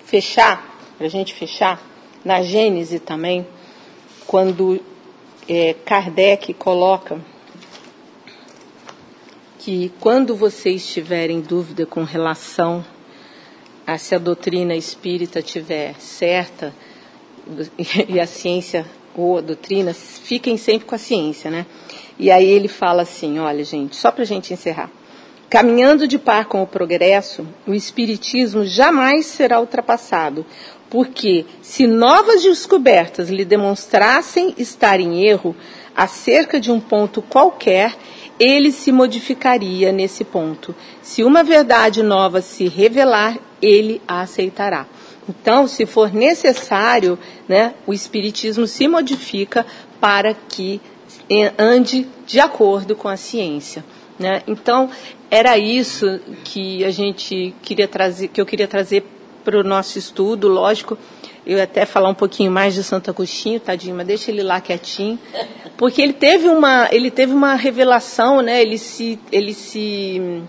fechar, 0.04 0.78
para 0.96 1.06
a 1.06 1.10
gente 1.10 1.34
fechar, 1.34 1.82
na 2.24 2.42
Gênese 2.42 2.98
também, 2.98 3.46
quando 4.26 4.80
é, 5.48 5.74
Kardec 5.84 6.52
coloca 6.54 7.20
que 9.58 9.92
quando 10.00 10.34
vocês 10.34 10.86
tiverem 10.90 11.40
dúvida 11.40 11.84
com 11.84 12.02
relação 12.02 12.84
a 13.86 13.98
se 13.98 14.14
a 14.14 14.18
doutrina 14.18 14.74
espírita 14.74 15.42
tiver 15.42 15.94
certa 16.00 16.72
e 18.08 18.20
a 18.20 18.26
ciência 18.26 18.86
ou 19.14 19.38
a 19.38 19.40
doutrina, 19.40 19.92
fiquem 19.92 20.56
sempre 20.56 20.86
com 20.86 20.94
a 20.94 20.98
ciência, 20.98 21.50
né? 21.50 21.66
E 22.20 22.30
aí 22.30 22.50
ele 22.50 22.68
fala 22.68 23.00
assim, 23.00 23.38
olha 23.38 23.64
gente, 23.64 23.96
só 23.96 24.12
para 24.12 24.24
a 24.24 24.26
gente 24.26 24.52
encerrar. 24.52 24.90
Caminhando 25.48 26.06
de 26.06 26.18
par 26.18 26.44
com 26.44 26.62
o 26.62 26.66
progresso, 26.66 27.48
o 27.66 27.72
espiritismo 27.72 28.66
jamais 28.66 29.24
será 29.24 29.58
ultrapassado, 29.58 30.44
porque 30.90 31.46
se 31.62 31.86
novas 31.86 32.42
descobertas 32.42 33.30
lhe 33.30 33.42
demonstrassem 33.42 34.54
estar 34.58 35.00
em 35.00 35.24
erro 35.24 35.56
acerca 35.96 36.60
de 36.60 36.70
um 36.70 36.78
ponto 36.78 37.22
qualquer, 37.22 37.96
ele 38.38 38.70
se 38.70 38.92
modificaria 38.92 39.90
nesse 39.90 40.22
ponto. 40.22 40.74
Se 41.00 41.24
uma 41.24 41.42
verdade 41.42 42.02
nova 42.02 42.42
se 42.42 42.68
revelar, 42.68 43.38
ele 43.62 44.02
a 44.06 44.20
aceitará. 44.20 44.86
Então, 45.26 45.66
se 45.66 45.86
for 45.86 46.12
necessário, 46.12 47.18
né, 47.48 47.72
o 47.86 47.94
Espiritismo 47.94 48.66
se 48.66 48.86
modifica 48.86 49.64
para 49.98 50.34
que 50.34 50.82
ande 51.58 52.06
de 52.26 52.40
acordo 52.40 52.96
com 52.96 53.08
a 53.08 53.16
ciência. 53.16 53.84
Né? 54.18 54.42
Então, 54.46 54.90
era 55.30 55.56
isso 55.56 56.20
que 56.44 56.84
a 56.84 56.90
gente 56.90 57.54
queria 57.62 57.88
trazer, 57.88 58.28
que 58.28 58.40
eu 58.40 58.46
queria 58.46 58.68
trazer 58.68 59.04
para 59.44 59.58
o 59.58 59.62
nosso 59.62 59.98
estudo, 59.98 60.48
lógico. 60.48 60.98
Eu 61.46 61.56
ia 61.56 61.64
até 61.64 61.86
falar 61.86 62.10
um 62.10 62.14
pouquinho 62.14 62.50
mais 62.50 62.74
de 62.74 62.82
Santo 62.82 63.10
Agostinho, 63.10 63.58
tadinho, 63.58 63.96
mas 63.96 64.06
deixa 64.06 64.30
ele 64.30 64.42
lá 64.42 64.60
quietinho, 64.60 65.18
porque 65.76 66.02
ele 66.02 66.12
teve 66.12 66.48
uma, 66.48 66.88
ele 66.92 67.10
teve 67.10 67.32
uma 67.32 67.54
revelação, 67.54 68.42
né? 68.42 68.60
Ele 68.60 68.76
se, 68.76 69.18
ele 69.32 69.54
se 69.54 70.42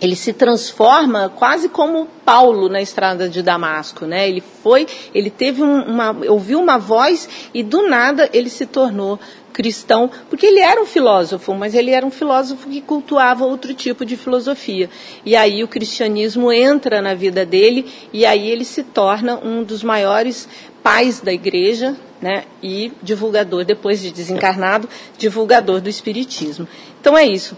ele 0.00 0.16
se 0.16 0.32
transforma 0.32 1.28
quase 1.28 1.68
como 1.68 2.06
Paulo 2.24 2.68
na 2.68 2.82
estrada 2.82 3.28
de 3.28 3.42
Damasco, 3.42 4.04
né? 4.04 4.28
Ele 4.28 4.42
foi, 4.62 4.86
ele 5.14 5.30
teve 5.30 5.62
uma, 5.62 6.14
ouviu 6.28 6.60
uma 6.60 6.78
voz 6.78 7.28
e 7.54 7.62
do 7.62 7.88
nada 7.88 8.28
ele 8.32 8.50
se 8.50 8.66
tornou 8.66 9.18
cristão, 9.56 10.10
porque 10.28 10.44
ele 10.44 10.60
era 10.60 10.78
um 10.78 10.84
filósofo, 10.84 11.54
mas 11.54 11.74
ele 11.74 11.90
era 11.90 12.04
um 12.04 12.10
filósofo 12.10 12.68
que 12.68 12.82
cultuava 12.82 13.46
outro 13.46 13.72
tipo 13.72 14.04
de 14.04 14.14
filosofia. 14.14 14.90
E 15.24 15.34
aí 15.34 15.64
o 15.64 15.68
cristianismo 15.68 16.52
entra 16.52 17.00
na 17.00 17.14
vida 17.14 17.46
dele 17.46 17.86
e 18.12 18.26
aí 18.26 18.50
ele 18.50 18.66
se 18.66 18.82
torna 18.82 19.38
um 19.42 19.64
dos 19.64 19.82
maiores 19.82 20.46
pais 20.82 21.20
da 21.20 21.32
igreja, 21.32 21.96
né? 22.20 22.44
E 22.62 22.92
divulgador 23.02 23.64
depois 23.64 24.02
de 24.02 24.10
desencarnado, 24.10 24.90
divulgador 25.16 25.80
do 25.80 25.88
espiritismo. 25.88 26.68
Então 27.00 27.16
é 27.16 27.24
isso. 27.24 27.56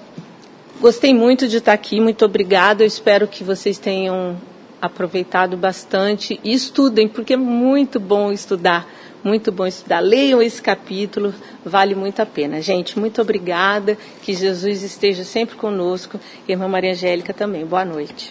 Gostei 0.81 1.13
muito 1.13 1.49
de 1.49 1.57
estar 1.57 1.73
aqui, 1.73 2.01
muito 2.01 2.25
obrigada. 2.25 2.85
Eu 2.85 2.87
espero 2.87 3.27
que 3.27 3.43
vocês 3.43 3.79
tenham 3.79 4.37
aproveitado 4.81 5.57
bastante 5.57 6.39
e 6.45 6.53
estudem, 6.53 7.09
porque 7.09 7.35
é 7.35 7.37
muito 7.37 7.99
bom 7.99 8.31
estudar, 8.31 8.89
muito 9.25 9.51
bom 9.51 9.67
estudar. 9.67 9.99
Leiam 9.99 10.41
esse 10.41 10.63
capítulo, 10.63 11.35
vale 11.65 11.97
muito 11.97 12.23
a 12.23 12.27
pena. 12.27 12.63
Gente, 12.63 12.97
muito 12.97 13.21
obrigada, 13.21 13.99
que 14.23 14.33
Jesus 14.33 14.85
esteja 14.85 15.25
sempre 15.25 15.57
conosco 15.57 16.21
irmã 16.47 16.69
Maria 16.69 16.93
Angélica 16.93 17.35
também. 17.35 17.67
Boa 17.67 17.85
noite. 17.85 18.29